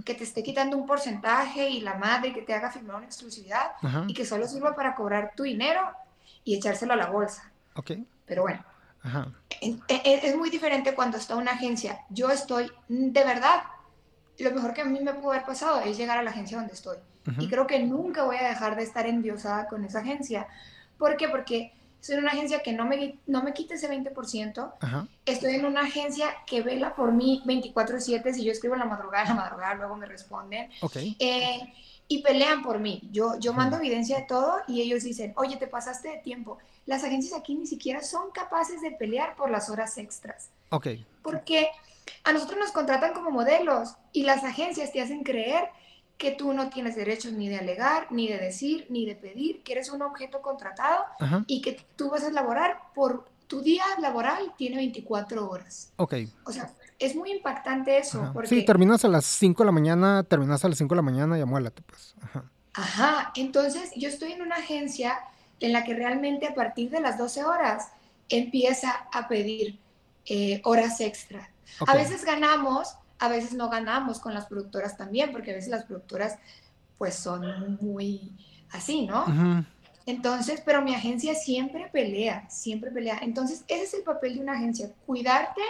que 0.03 0.15
te 0.15 0.23
esté 0.25 0.41
quitando 0.43 0.75
un 0.75 0.85
porcentaje 0.85 1.69
y 1.69 1.79
la 1.79 1.93
madre 1.93 2.33
que 2.33 2.41
te 2.41 2.53
haga 2.53 2.71
firmar 2.71 2.97
una 2.97 3.05
exclusividad 3.05 3.71
y 4.07 4.13
que 4.15 4.25
solo 4.25 4.47
sirva 4.47 4.75
para 4.75 4.95
cobrar 4.95 5.31
tu 5.35 5.43
dinero 5.43 5.81
y 6.43 6.55
echárselo 6.55 6.93
a 6.93 6.97
la 6.97 7.07
bolsa. 7.07 7.51
Ok. 7.75 7.91
Pero 8.31 8.43
bueno, 8.43 8.63
Ajá. 9.03 9.27
en- 9.59 9.81
e- 9.89 10.21
es 10.23 10.37
muy 10.37 10.49
diferente 10.49 10.95
cuando 10.95 11.17
está 11.17 11.35
una 11.35 11.51
agencia. 11.51 11.99
Yo 12.09 12.29
estoy, 12.31 12.71
mm, 12.87 13.09
de 13.11 13.23
verdad, 13.25 13.63
lo 14.39 14.51
mejor 14.51 14.73
que 14.73 14.79
a 14.79 14.85
mí 14.85 15.01
me 15.01 15.13
pudo 15.13 15.31
haber 15.33 15.43
pasado 15.43 15.81
es 15.81 15.97
llegar 15.97 16.17
a 16.17 16.23
la 16.23 16.29
agencia 16.31 16.55
donde 16.57 16.71
estoy. 16.71 16.95
Ujú. 17.27 17.41
Y 17.41 17.49
creo 17.49 17.67
que 17.67 17.79
nunca 17.79 18.23
voy 18.23 18.37
a 18.37 18.47
dejar 18.47 18.77
de 18.77 18.83
estar 18.83 19.05
endiosada 19.05 19.67
con 19.67 19.83
esa 19.83 19.99
agencia. 19.99 20.47
¿Por 20.97 21.17
qué? 21.17 21.27
Porque 21.27 21.73
soy 21.99 22.15
una 22.19 22.31
agencia 22.31 22.63
que 22.63 22.71
no 22.71 22.85
me, 22.85 23.19
no 23.27 23.43
me 23.43 23.51
quita 23.53 23.73
ese 23.73 23.89
20%. 23.89 24.75
Ajá. 24.79 25.05
Estoy 25.25 25.55
en 25.55 25.65
una 25.65 25.81
agencia 25.81 26.29
que 26.47 26.61
vela 26.61 26.95
por 26.95 27.11
mí 27.11 27.41
24/7. 27.45 28.33
Si 28.33 28.45
yo 28.45 28.53
escribo 28.53 28.75
en 28.75 28.79
la 28.79 28.85
madrugada, 28.85 29.23
en 29.23 29.35
la 29.35 29.43
madrugada 29.43 29.73
luego 29.73 29.97
me 29.97 30.05
responden. 30.05 30.71
Ok. 30.81 30.95
Eh, 31.19 31.73
y 32.11 32.21
pelean 32.21 32.61
por 32.61 32.79
mí. 32.79 33.07
Yo, 33.09 33.39
yo 33.39 33.53
mando 33.53 33.77
evidencia 33.77 34.17
de 34.19 34.25
todo 34.25 34.57
y 34.67 34.81
ellos 34.81 35.03
dicen, 35.03 35.31
oye, 35.37 35.55
te 35.55 35.67
pasaste 35.67 36.09
de 36.09 36.17
tiempo. 36.17 36.57
Las 36.85 37.05
agencias 37.05 37.39
aquí 37.39 37.55
ni 37.55 37.65
siquiera 37.65 38.03
son 38.03 38.31
capaces 38.31 38.81
de 38.81 38.91
pelear 38.91 39.37
por 39.37 39.49
las 39.49 39.69
horas 39.69 39.97
extras. 39.97 40.49
Ok. 40.71 40.87
Porque 41.21 41.69
a 42.25 42.33
nosotros 42.33 42.59
nos 42.59 42.73
contratan 42.73 43.13
como 43.13 43.31
modelos 43.31 43.95
y 44.11 44.23
las 44.23 44.43
agencias 44.43 44.91
te 44.91 44.99
hacen 44.99 45.23
creer 45.23 45.69
que 46.17 46.31
tú 46.31 46.51
no 46.51 46.69
tienes 46.69 46.97
derechos 46.97 47.31
ni 47.31 47.47
de 47.47 47.59
alegar, 47.59 48.11
ni 48.11 48.27
de 48.27 48.39
decir, 48.39 48.87
ni 48.89 49.05
de 49.05 49.15
pedir, 49.15 49.63
que 49.63 49.71
eres 49.71 49.89
un 49.89 50.01
objeto 50.01 50.41
contratado 50.41 51.05
Ajá. 51.17 51.45
y 51.47 51.61
que 51.61 51.79
tú 51.95 52.09
vas 52.09 52.25
a 52.25 52.29
laborar 52.29 52.77
por 52.93 53.25
tu 53.47 53.61
día 53.61 53.85
laboral 53.99 54.53
tiene 54.57 54.75
24 54.75 55.49
horas. 55.49 55.93
Ok. 55.95 56.15
O 56.43 56.51
sea, 56.51 56.73
es 57.01 57.15
muy 57.15 57.31
impactante 57.31 57.97
eso 57.97 58.21
Ajá. 58.21 58.33
porque 58.33 58.49
Sí, 58.49 58.63
terminas 58.65 59.03
a 59.03 59.07
las 59.07 59.25
5 59.25 59.63
de 59.63 59.65
la 59.65 59.71
mañana, 59.71 60.23
terminas 60.23 60.63
a 60.63 60.69
las 60.69 60.77
5 60.77 60.93
de 60.93 60.97
la 60.97 61.01
mañana 61.01 61.37
y 61.37 61.41
amuélate, 61.41 61.81
pues. 61.81 62.15
Ajá. 62.21 62.45
Ajá, 62.73 63.31
entonces 63.35 63.91
yo 63.97 64.07
estoy 64.07 64.31
en 64.31 64.41
una 64.41 64.55
agencia 64.55 65.19
en 65.59 65.73
la 65.73 65.83
que 65.83 65.93
realmente 65.93 66.47
a 66.47 66.55
partir 66.55 66.89
de 66.89 67.01
las 67.01 67.17
12 67.17 67.43
horas 67.43 67.89
empieza 68.29 68.91
a 69.11 69.27
pedir 69.27 69.79
eh, 70.25 70.61
horas 70.63 71.01
extra. 71.01 71.49
A 71.85 71.95
veces 71.95 72.23
ganamos, 72.23 72.95
a 73.19 73.27
veces 73.27 73.53
no 73.53 73.69
ganamos 73.69 74.19
con 74.19 74.33
las 74.33 74.45
productoras 74.45 74.97
también, 74.97 75.31
porque 75.31 75.51
a 75.51 75.55
veces 75.55 75.69
las 75.69 75.83
productoras 75.85 76.37
pues 76.97 77.15
son 77.15 77.77
muy 77.81 78.31
así, 78.71 79.07
¿no? 79.07 79.23
Ujú. 79.23 79.65
Entonces, 80.05 80.61
pero 80.65 80.81
mi 80.81 80.95
agencia 80.95 81.35
siempre 81.35 81.87
pelea, 81.91 82.49
siempre 82.49 82.91
pelea. 82.91 83.19
Entonces, 83.21 83.63
ese 83.67 83.83
es 83.83 83.93
el 83.93 84.03
papel 84.03 84.35
de 84.35 84.41
una 84.41 84.53
agencia, 84.53 84.91
cuidarte 85.05 85.61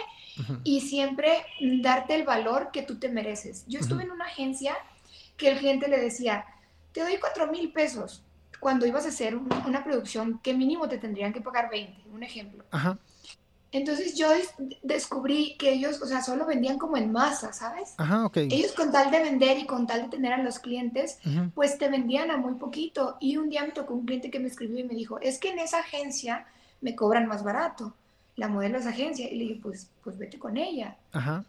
y 0.64 0.80
siempre 0.80 1.44
darte 1.82 2.14
el 2.14 2.24
valor 2.24 2.70
que 2.72 2.82
tú 2.82 2.98
te 2.98 3.08
mereces. 3.08 3.64
Yo 3.66 3.78
estuve 3.80 4.04
en 4.04 4.10
una 4.10 4.24
agencia 4.26 4.74
que 5.36 5.50
el 5.50 5.58
cliente 5.58 5.88
le 5.88 6.00
decía, 6.00 6.44
te 6.92 7.00
doy 7.02 7.16
cuatro 7.18 7.46
mil 7.50 7.72
pesos 7.72 8.22
cuando 8.60 8.86
ibas 8.86 9.04
a 9.06 9.08
hacer 9.08 9.34
un- 9.36 9.48
una 9.66 9.82
producción 9.84 10.38
que 10.42 10.54
mínimo 10.54 10.88
te 10.88 10.98
tendrían 10.98 11.32
que 11.32 11.40
pagar 11.40 11.68
20, 11.70 12.02
un 12.10 12.22
ejemplo. 12.22 12.64
Ajá. 12.70 12.98
Entonces 13.72 14.14
yo 14.16 14.30
des- 14.30 14.52
descubrí 14.82 15.56
que 15.58 15.72
ellos, 15.72 16.00
o 16.02 16.06
sea, 16.06 16.22
solo 16.22 16.44
vendían 16.46 16.78
como 16.78 16.96
en 16.98 17.10
masa, 17.10 17.52
¿sabes? 17.54 17.94
Ajá, 17.96 18.26
ok. 18.26 18.36
Ellos 18.36 18.72
con 18.72 18.92
tal 18.92 19.10
de 19.10 19.20
vender 19.20 19.58
y 19.58 19.64
con 19.66 19.86
tal 19.86 20.02
de 20.02 20.08
tener 20.08 20.34
a 20.34 20.42
los 20.42 20.58
clientes, 20.58 21.18
pues 21.54 21.78
te 21.78 21.88
vendían 21.88 22.30
a 22.30 22.36
muy 22.36 22.54
poquito. 22.54 23.16
Y 23.18 23.38
un 23.38 23.48
día 23.48 23.64
me 23.64 23.72
tocó 23.72 23.94
un 23.94 24.04
cliente 24.04 24.30
que 24.30 24.38
me 24.40 24.48
escribió 24.48 24.78
y 24.78 24.84
me 24.84 24.94
dijo, 24.94 25.18
es 25.20 25.38
que 25.38 25.48
en 25.50 25.58
esa 25.58 25.78
agencia 25.80 26.46
me 26.82 26.94
cobran 26.94 27.26
más 27.26 27.42
barato. 27.42 27.94
La 28.36 28.48
modelo 28.48 28.78
es 28.78 28.86
agencia. 28.86 29.28
Y 29.30 29.36
le 29.36 29.44
dije, 29.44 29.60
pues, 29.62 29.88
pues 30.04 30.18
vete 30.18 30.38
con 30.38 30.56
ella. 30.58 30.96
Ajá. 31.12 31.44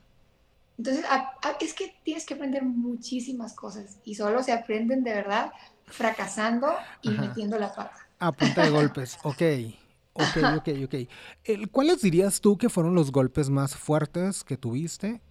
Entonces, 0.78 1.04
a- 1.10 1.34
a- 1.44 1.58
es 1.60 1.74
que 1.74 1.94
tienes 2.04 2.26
que 2.26 2.36
aprender 2.36 2.64
muchísimas 2.64 3.54
cosas 3.54 3.98
y 4.06 4.16
solo 4.16 4.42
se 4.44 4.54
aprenden 4.54 5.04
de 5.04 5.14
verdad 5.14 5.52
fracasando 5.88 6.74
y 7.02 7.14
Ajá. 7.14 7.22
metiendo 7.22 7.60
la 7.60 7.74
pata. 7.76 7.98
A 8.20 8.32
punta 8.32 8.64
de 8.64 8.70
golpes. 8.70 9.18
Ok. 9.24 9.42
Ok, 10.14 10.38
ok, 10.58 10.70
ok. 10.86 11.70
¿Cuáles 11.72 12.02
dirías 12.02 12.40
tú 12.40 12.58
que 12.58 12.70
fueron 12.70 12.94
los 12.96 13.12
golpes 13.12 13.50
más 13.50 13.76
fuertes 13.76 14.44
que 14.44 14.58
tuviste 14.58 15.22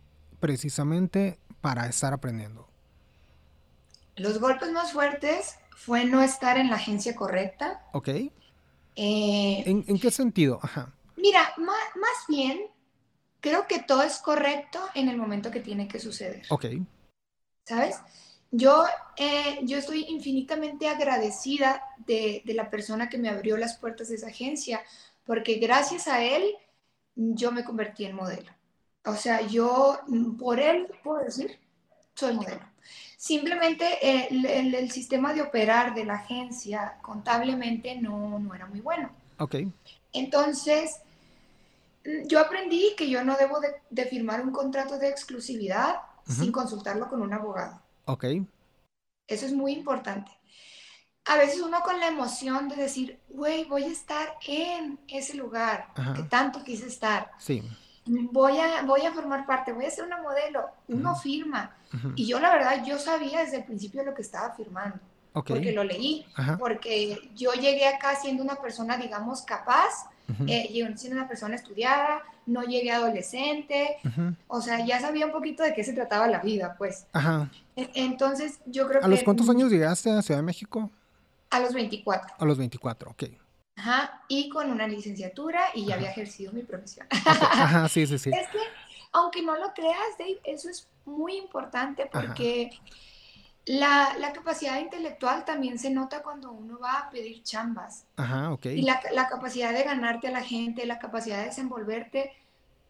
precisamente 0.40 1.38
para 1.60 1.86
estar 1.86 2.12
aprendiendo? 2.12 2.68
Los 4.16 4.40
golpes 4.40 4.70
más 4.72 4.92
fuertes 4.92 5.56
fue 5.76 6.04
no 6.04 6.22
estar 6.22 6.58
en 6.58 6.68
la 6.70 6.76
agencia 6.76 7.14
correcta. 7.14 7.82
Ok. 7.92 8.08
Eh, 8.08 8.32
¿En, 9.64 9.84
en 9.86 9.98
qué 9.98 10.10
sentido? 10.10 10.58
Ajá. 10.62 10.92
mira, 11.16 11.52
ma- 11.56 11.72
más 11.96 12.26
bien, 12.28 12.60
creo 13.40 13.66
que 13.66 13.80
todo 13.80 14.02
es 14.02 14.18
correcto 14.18 14.80
en 14.94 15.08
el 15.08 15.16
momento 15.16 15.50
que 15.50 15.60
tiene 15.60 15.88
que 15.88 15.98
suceder. 16.00 16.42
Ok. 16.50 16.66
¿sabes? 17.64 17.96
Yo, 18.54 18.84
eh, 19.16 19.60
yo 19.62 19.78
estoy 19.78 20.04
infinitamente 20.08 20.86
agradecida 20.88 21.82
de, 22.06 22.42
de 22.44 22.54
la 22.54 22.68
persona 22.70 23.08
que 23.08 23.16
me 23.18 23.30
abrió 23.30 23.56
las 23.56 23.78
puertas 23.78 24.08
de 24.10 24.16
esa 24.16 24.28
agencia, 24.28 24.82
porque 25.24 25.54
gracias 25.54 26.06
a 26.06 26.22
él 26.22 26.44
yo 27.16 27.50
me 27.50 27.64
convertí 27.64 28.04
en 28.04 28.14
modelo. 28.14 28.50
O 29.06 29.14
sea, 29.16 29.40
yo 29.40 29.98
mm, 30.06 30.36
por 30.36 30.60
él 30.60 30.86
puedo 31.02 31.24
decir, 31.24 31.58
soy 32.14 32.34
modelo. 32.34 32.60
Simplemente 33.16 33.84
eh, 34.06 34.28
el, 34.30 34.44
el- 34.46 34.74
el 34.74 34.90
sistema 34.90 35.32
de 35.32 35.42
operar 35.42 35.94
de 35.94 36.04
la 36.04 36.14
agencia 36.16 36.98
contablemente 37.02 37.96
no, 37.96 38.38
no 38.38 38.54
era 38.54 38.66
muy 38.66 38.80
bueno. 38.80 39.10
Ok. 39.38 39.56
Entonces, 40.12 41.00
mm, 42.04 42.26
yo 42.28 42.40
aprendí 42.40 42.94
que 42.96 43.08
yo 43.08 43.24
no 43.24 43.36
debo 43.36 43.60
de, 43.60 43.68
de 43.90 44.06
firmar 44.06 44.42
un 44.42 44.52
contrato 44.52 44.98
de 44.98 45.08
exclusividad 45.08 45.96
sin 46.24 46.52
consultarlo 46.52 47.08
con 47.08 47.20
un 47.20 47.32
abogado. 47.32 47.81
Ok. 48.04 48.24
Eso 49.26 49.46
es 49.46 49.52
muy 49.52 49.72
importante. 49.72 50.30
A 51.24 51.36
veces 51.36 51.60
uno 51.60 51.80
con 51.82 52.00
la 52.00 52.08
emoción 52.08 52.68
de 52.68 52.76
decir, 52.76 53.20
güey, 53.28 53.64
voy 53.64 53.84
a 53.84 53.88
estar 53.88 54.34
en 54.46 54.98
ese 55.06 55.34
lugar 55.36 55.88
Ajá. 55.94 56.14
que 56.14 56.24
tanto 56.24 56.64
quise 56.64 56.88
estar. 56.88 57.30
Sí. 57.38 57.62
Voy 58.04 58.58
a, 58.58 58.82
voy 58.82 59.02
a 59.02 59.12
formar 59.12 59.46
parte, 59.46 59.72
voy 59.72 59.84
a 59.84 59.90
ser 59.90 60.04
una 60.04 60.20
modelo. 60.20 60.68
Uno 60.88 61.14
firma. 61.14 61.76
Y 62.16 62.26
yo 62.26 62.40
la 62.40 62.50
verdad, 62.52 62.84
yo 62.84 62.98
sabía 62.98 63.40
desde 63.44 63.58
el 63.58 63.64
principio 63.64 64.02
lo 64.02 64.14
que 64.14 64.22
estaba 64.22 64.54
firmando, 64.54 64.96
Ok. 65.34 65.48
porque 65.48 65.72
lo 65.72 65.84
leí, 65.84 66.26
Ajá. 66.34 66.56
porque 66.58 67.30
yo 67.36 67.52
llegué 67.52 67.86
acá 67.86 68.16
siendo 68.16 68.42
una 68.42 68.56
persona, 68.56 68.96
digamos, 68.96 69.42
capaz, 69.42 70.06
Ujú. 70.28 70.44
eh, 70.48 70.70
siendo 70.96 71.18
una 71.20 71.28
persona 71.28 71.54
estudiada, 71.54 72.22
no 72.46 72.62
llegué 72.62 72.90
adolescente, 72.90 73.96
o 74.48 74.60
sea, 74.60 74.84
ya 74.84 75.00
sabía 75.00 75.26
un 75.26 75.32
poquito 75.32 75.62
de 75.62 75.74
qué 75.74 75.84
se 75.84 75.92
trataba 75.92 76.26
la 76.28 76.40
vida, 76.40 76.74
pues. 76.76 77.06
Ajá. 77.12 77.50
Entonces, 77.76 78.60
yo 78.66 78.88
creo 78.88 79.02
¿A 79.04 79.08
los 79.08 79.20
que 79.20 79.24
cuántos 79.24 79.48
años 79.48 79.70
llegaste 79.70 80.10
a 80.10 80.22
Ciudad 80.22 80.40
de 80.40 80.44
México? 80.44 80.90
a 81.52 81.60
los 81.60 81.74
24. 81.74 82.34
A 82.38 82.44
los 82.44 82.58
24, 82.58 83.10
ok. 83.10 83.24
Ajá, 83.76 84.22
y 84.28 84.48
con 84.48 84.70
una 84.70 84.88
licenciatura 84.88 85.60
y 85.74 85.86
ya 85.86 85.94
había 85.94 86.10
ejercido 86.10 86.52
mi 86.52 86.62
profesión. 86.62 87.06
Ajá, 87.10 87.88
sí, 87.88 88.06
sí, 88.06 88.18
sí. 88.18 88.30
Es 88.34 88.48
que, 88.48 88.58
aunque 89.12 89.42
no 89.42 89.56
lo 89.56 89.72
creas, 89.74 90.18
Dave, 90.18 90.40
eso 90.44 90.70
es 90.70 90.88
muy 91.04 91.36
importante 91.36 92.08
porque 92.10 92.70
la, 93.66 94.16
la, 94.18 94.32
capacidad 94.32 94.80
intelectual 94.80 95.44
también 95.44 95.78
se 95.78 95.90
nota 95.90 96.22
cuando 96.22 96.50
uno 96.50 96.78
va 96.78 96.98
a 96.98 97.10
pedir 97.10 97.42
chambas. 97.42 98.06
Ajá, 98.16 98.52
ok. 98.52 98.66
Y 98.66 98.82
la, 98.82 99.00
la 99.12 99.28
capacidad 99.28 99.72
de 99.72 99.84
ganarte 99.84 100.28
a 100.28 100.32
la 100.32 100.42
gente, 100.42 100.84
la 100.84 100.98
capacidad 100.98 101.38
de 101.38 101.46
desenvolverte. 101.46 102.32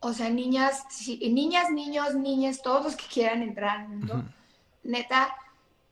O 0.00 0.12
sea, 0.12 0.30
niñas, 0.30 0.82
niñas, 1.20 1.70
niños, 1.70 2.14
niñas, 2.14 2.62
todos 2.62 2.84
los 2.84 2.96
que 2.96 3.04
quieran 3.06 3.42
entrar 3.42 3.80
al 3.80 3.88
mundo, 3.88 4.24
neta, 4.82 5.34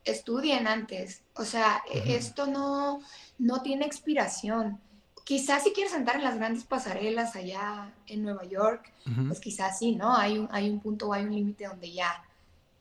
estudien 0.04 0.66
antes. 0.66 1.22
O 1.34 1.44
sea, 1.44 1.82
e, 1.92 2.16
esto 2.16 2.46
no, 2.46 3.00
no 3.38 3.62
tiene 3.62 3.86
expiración. 3.86 4.80
Quizás 5.24 5.62
si 5.62 5.72
quieres 5.72 5.94
entrar 5.94 6.16
en 6.16 6.24
las 6.24 6.36
grandes 6.36 6.64
pasarelas 6.64 7.36
allá 7.36 7.92
en 8.06 8.22
Nueva 8.22 8.44
York, 8.44 8.92
pues 9.28 9.38
quizás 9.38 9.78
sí, 9.78 9.94
¿no? 9.94 10.16
Hay 10.16 10.38
un, 10.38 10.48
hay 10.50 10.68
un 10.68 10.80
punto 10.80 11.08
o 11.08 11.12
hay 11.12 11.24
un 11.24 11.34
límite 11.34 11.66
donde 11.66 11.92
ya, 11.92 12.24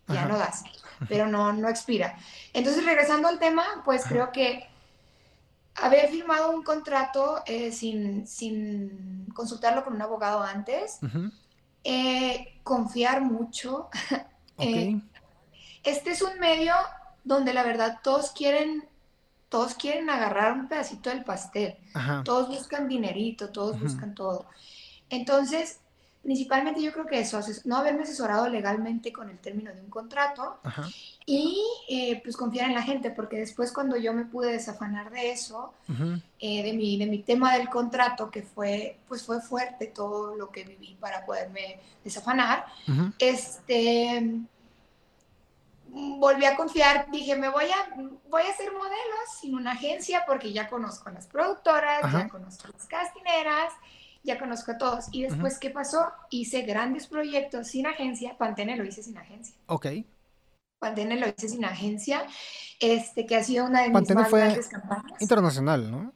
ya 0.10 0.26
no 0.26 0.38
das, 0.38 0.63
pero 1.08 1.28
no, 1.28 1.54
no 1.54 1.69
expira. 1.69 2.17
Entonces, 2.54 2.86
regresando 2.86 3.28
al 3.28 3.39
tema, 3.39 3.63
pues 3.86 4.04
creo 4.06 4.32
que 4.32 4.67
haber 5.76 6.10
firmado 6.10 6.52
un 6.52 6.63
contrato 6.63 7.41
eh, 7.45 7.72
sin, 7.72 8.28
sin, 8.28 9.28
consultarlo 9.34 9.84
con 9.84 9.93
un 9.93 10.02
abogado 10.02 10.41
antes, 10.41 11.00
eh, 11.84 12.60
confiar 12.63 13.22
mucho. 13.22 13.89
Eh, 14.62 15.02
este 15.86 16.12
es 16.12 16.22
un 16.22 16.38
medio 16.38 16.74
donde 17.24 17.54
la 17.54 17.63
verdad 17.63 18.00
todos 18.04 18.32
quieren, 18.32 18.84
todos 19.48 19.74
quieren 19.74 20.10
agarrar 20.10 20.52
un 20.52 20.67
pedacito 20.67 21.10
del 21.10 21.24
pastel, 21.24 21.78
todos 22.26 22.50
buscan 22.50 22.89
dinerito, 22.89 23.54
todos 23.54 23.80
buscan 23.80 24.13
todo. 24.13 24.48
Entonces, 25.10 25.80
principalmente 26.23 26.82
yo 26.82 26.91
creo 26.91 27.05
que 27.05 27.19
eso, 27.19 27.39
no 27.65 27.77
haberme 27.77 28.03
asesorado 28.03 28.49
legalmente 28.49 29.12
con 29.12 29.29
el 29.29 29.38
término 29.39 29.73
de 29.73 29.82
un 29.82 29.89
contrato 29.89 30.60
y 31.25 31.62
eh, 31.88 32.21
pues 32.23 32.36
confiar 32.36 32.67
en 32.69 32.75
la 32.75 32.84
gente, 32.84 33.10
porque 33.10 33.38
después 33.38 33.71
cuando 33.71 33.95
yo 33.95 34.13
me 34.13 34.25
pude 34.25 34.51
desafanar 34.51 35.12
de 35.12 35.32
eso, 35.32 35.73
eh, 36.39 36.63
de, 36.63 36.73
mi, 36.73 36.97
de 36.97 37.05
mi 37.05 37.19
tema 37.19 37.55
del 37.58 37.69
contrato, 37.69 38.29
que 38.29 38.43
fue, 38.43 38.97
pues 39.08 39.23
fue 39.23 39.41
fuerte 39.41 39.88
todo 39.88 40.36
lo 40.36 40.49
que 40.51 40.63
viví 40.63 40.97
para 40.99 41.25
poderme 41.25 41.79
desafanar, 42.03 42.65
este 43.17 44.43
volví 45.91 46.45
a 46.45 46.55
confiar, 46.55 47.10
dije, 47.12 47.36
me 47.36 47.49
voy 47.49 47.65
a, 47.65 47.95
voy 48.29 48.43
a 48.43 48.49
hacer 48.49 48.71
modelos 48.71 49.39
sin 49.39 49.55
una 49.55 49.71
agencia 49.71 50.23
porque 50.27 50.53
ya 50.53 50.69
conozco 50.69 51.10
a 51.10 51.13
las 51.13 51.27
productoras, 51.27 52.01
ya 52.12 52.29
conozco 52.29 52.67
a 52.67 52.71
las 52.71 52.86
castineras, 52.86 53.73
ya 54.23 54.39
conozco 54.39 54.71
a 54.71 54.77
todos. 54.77 55.05
Y 55.12 55.23
después, 55.23 55.58
¿qué 55.60 55.69
pasó? 55.69 56.12
Hice 56.29 56.62
grandes 56.63 57.08
proyectos 57.08 57.67
sin 57.67 57.88
agencia, 57.88 58.38
Pantene 58.38 58.75
lo 58.75 58.86
hice 58.86 59.03
sin 59.03 59.17
agencia. 59.17 59.55
Ok. 59.67 59.88
Pantene 60.79 61.19
lo 61.19 61.27
hice 61.27 61.49
sin 61.49 61.65
agencia, 61.65 62.25
este, 62.79 63.25
que 63.25 63.36
ha 63.36 63.43
sido 63.43 63.65
una 63.65 63.82
de 63.82 63.89
mis 63.89 64.15
más 64.15 64.32
grandes 64.32 64.67
campañas. 64.67 65.21
Internacional, 65.21 65.91
¿no? 65.91 66.13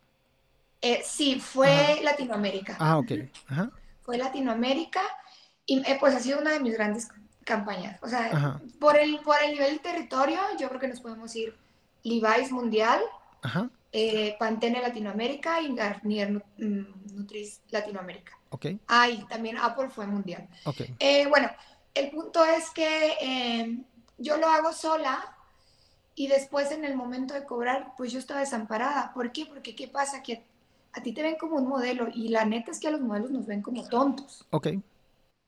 Eh, 0.82 1.02
sí, 1.06 1.40
fue 1.40 2.02
Latinoamérica. 2.04 2.76
Ah, 2.80 2.98
ok. 2.98 3.12
Fue 4.02 4.18
Latinoamérica 4.18 5.02
y 5.66 5.80
eh, 5.90 5.98
pues 6.00 6.14
ha 6.14 6.20
sido 6.20 6.40
una 6.40 6.52
de 6.52 6.60
mis 6.60 6.74
grandes 6.74 7.08
campañas. 7.46 7.98
O 8.02 8.08
sea, 8.08 8.60
por 8.80 8.98
el, 8.98 9.20
por 9.20 9.42
el 9.42 9.52
nivel 9.54 9.76
de 9.76 9.80
territorio, 9.80 10.40
yo 10.60 10.68
creo 10.68 10.82
que 10.82 10.90
nos 10.90 11.00
podemos 11.00 11.34
ir 11.36 11.56
Levi's 12.04 12.52
Mundial, 12.52 13.02
eh, 13.94 14.36
Pantene 14.40 14.82
Latinoamérica 14.82 15.62
y 15.62 15.74
Garnier 15.74 16.32
mm, 16.32 17.16
Nutris 17.16 17.62
Latinoamérica. 17.70 18.38
Ok. 18.50 18.66
Ah, 18.88 19.08
también 19.30 19.58
Apple 19.58 19.90
fue 19.90 20.08
mundial. 20.08 20.48
Ok. 20.66 20.82
Eh, 21.00 21.28
bueno, 21.28 21.50
el 21.94 22.10
punto 22.10 22.44
es 22.44 22.70
que 22.72 23.18
em, 23.22 23.84
yo 24.18 24.38
lo 24.38 24.48
hago 24.48 24.74
sola 24.74 25.38
y 26.16 26.28
después 26.28 26.72
en 26.72 26.86
el 26.86 26.96
momento 26.96 27.34
de 27.34 27.46
cobrar, 27.46 27.94
pues 27.96 28.12
yo 28.12 28.20
estaba 28.20 28.40
desamparada. 28.40 29.14
¿Por 29.14 29.32
qué? 29.32 29.46
Porque 29.46 29.76
¿qué 29.76 29.88
pasa? 29.88 30.22
Que 30.24 30.44
a 30.92 31.02
ti 31.02 31.14
te 31.14 31.24
ven 31.24 31.38
como 31.40 31.56
un 31.56 31.68
modelo 31.68 32.08
y 32.14 32.30
la 32.30 32.46
neta 32.46 32.72
es 32.72 32.80
que 32.80 32.88
a 32.88 32.92
los 32.92 33.02
modelos 33.02 33.32
nos 33.32 33.46
ven 33.46 33.62
como 33.62 33.88
tontos. 33.88 34.46
Ok 34.50 34.68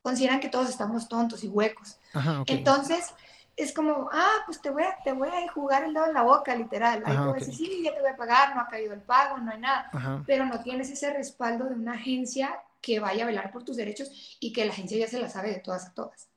consideran 0.05 0.39
que 0.39 0.49
todos 0.49 0.69
estamos 0.69 1.09
tontos 1.09 1.43
y 1.43 1.47
huecos. 1.47 1.97
Entonces, 2.45 3.11
es 3.55 3.73
como, 3.73 4.09
ah, 4.11 4.43
pues 4.45 4.61
te 4.61 4.69
voy, 4.69 4.83
a, 4.83 4.97
te 5.03 5.13
voy 5.13 5.29
a 5.29 5.51
jugar 5.51 5.85
el 5.85 5.93
dedo 5.93 6.07
en 6.07 6.13
la 6.13 6.23
boca, 6.23 6.55
literal. 6.55 7.01
Ahí 7.05 7.15
te 7.15 7.21
voy 7.23 7.31
a 7.31 7.33
decir, 7.33 7.55
sí, 7.55 7.81
ya 7.83 7.93
te 7.93 8.01
voy 8.01 8.09
a 8.09 8.17
pagar, 8.17 8.55
no 8.55 8.61
ha 8.61 8.67
caído 8.67 8.93
el 8.93 9.01
pago, 9.01 9.37
no 9.37 9.51
hay 9.51 9.59
nada. 9.59 10.23
Pero 10.27 10.45
no 10.45 10.61
tienes 10.61 10.89
ese 10.89 11.13
respaldo 11.13 11.65
de 11.65 11.75
una 11.75 11.93
agencia 11.93 12.59
que 12.81 12.99
vaya 12.99 13.23
a 13.23 13.27
velar 13.27 13.51
por 13.51 13.63
tus 13.63 13.77
derechos 13.77 14.37
y 14.39 14.51
que 14.51 14.65
la 14.65 14.71
agencia 14.71 14.97
ya 14.97 15.07
se 15.07 15.19
la 15.19 15.29
sabe 15.29 15.51
de 15.51 15.59
todas 15.59 15.87
a 15.87 15.93
todas. 15.93 16.29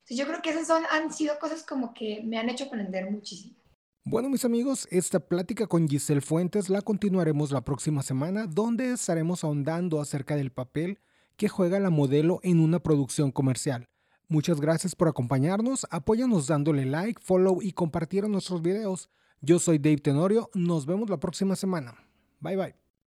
Entonces, 0.00 0.18
yo 0.18 0.26
creo 0.26 0.42
que 0.42 0.50
esas 0.50 0.66
son, 0.66 0.84
han 0.90 1.12
sido 1.12 1.38
cosas 1.38 1.64
como 1.64 1.92
que 1.94 2.22
me 2.24 2.38
han 2.38 2.48
hecho 2.48 2.64
aprender 2.64 3.10
muchísimo. 3.10 3.56
Bueno, 4.04 4.28
mis 4.28 4.44
amigos, 4.44 4.86
esta 4.92 5.18
plática 5.18 5.66
con 5.66 5.88
Giselle 5.88 6.20
Fuentes 6.20 6.68
la 6.68 6.80
continuaremos 6.80 7.50
la 7.50 7.64
próxima 7.64 8.04
semana, 8.04 8.46
donde 8.46 8.92
estaremos 8.92 9.42
ahondando 9.42 10.00
acerca 10.00 10.36
del 10.36 10.52
papel 10.52 11.00
que 11.36 11.48
juega 11.48 11.80
la 11.80 11.90
modelo 11.90 12.38
en 12.44 12.60
una 12.60 12.80
producción 12.80 13.32
comercial. 13.32 13.88
Muchas 14.28 14.60
gracias 14.60 14.96
por 14.96 15.06
acompañarnos, 15.06 15.86
apóyanos 15.90 16.48
dándole 16.48 16.84
like, 16.84 17.20
follow 17.22 17.62
y 17.62 17.72
compartir 17.72 18.28
nuestros 18.28 18.60
videos. 18.60 19.08
Yo 19.40 19.58
soy 19.60 19.78
Dave 19.78 19.98
Tenorio, 19.98 20.50
nos 20.54 20.84
vemos 20.84 21.08
la 21.08 21.20
próxima 21.20 21.54
semana. 21.54 21.94
Bye 22.40 22.56
bye. 22.56 22.85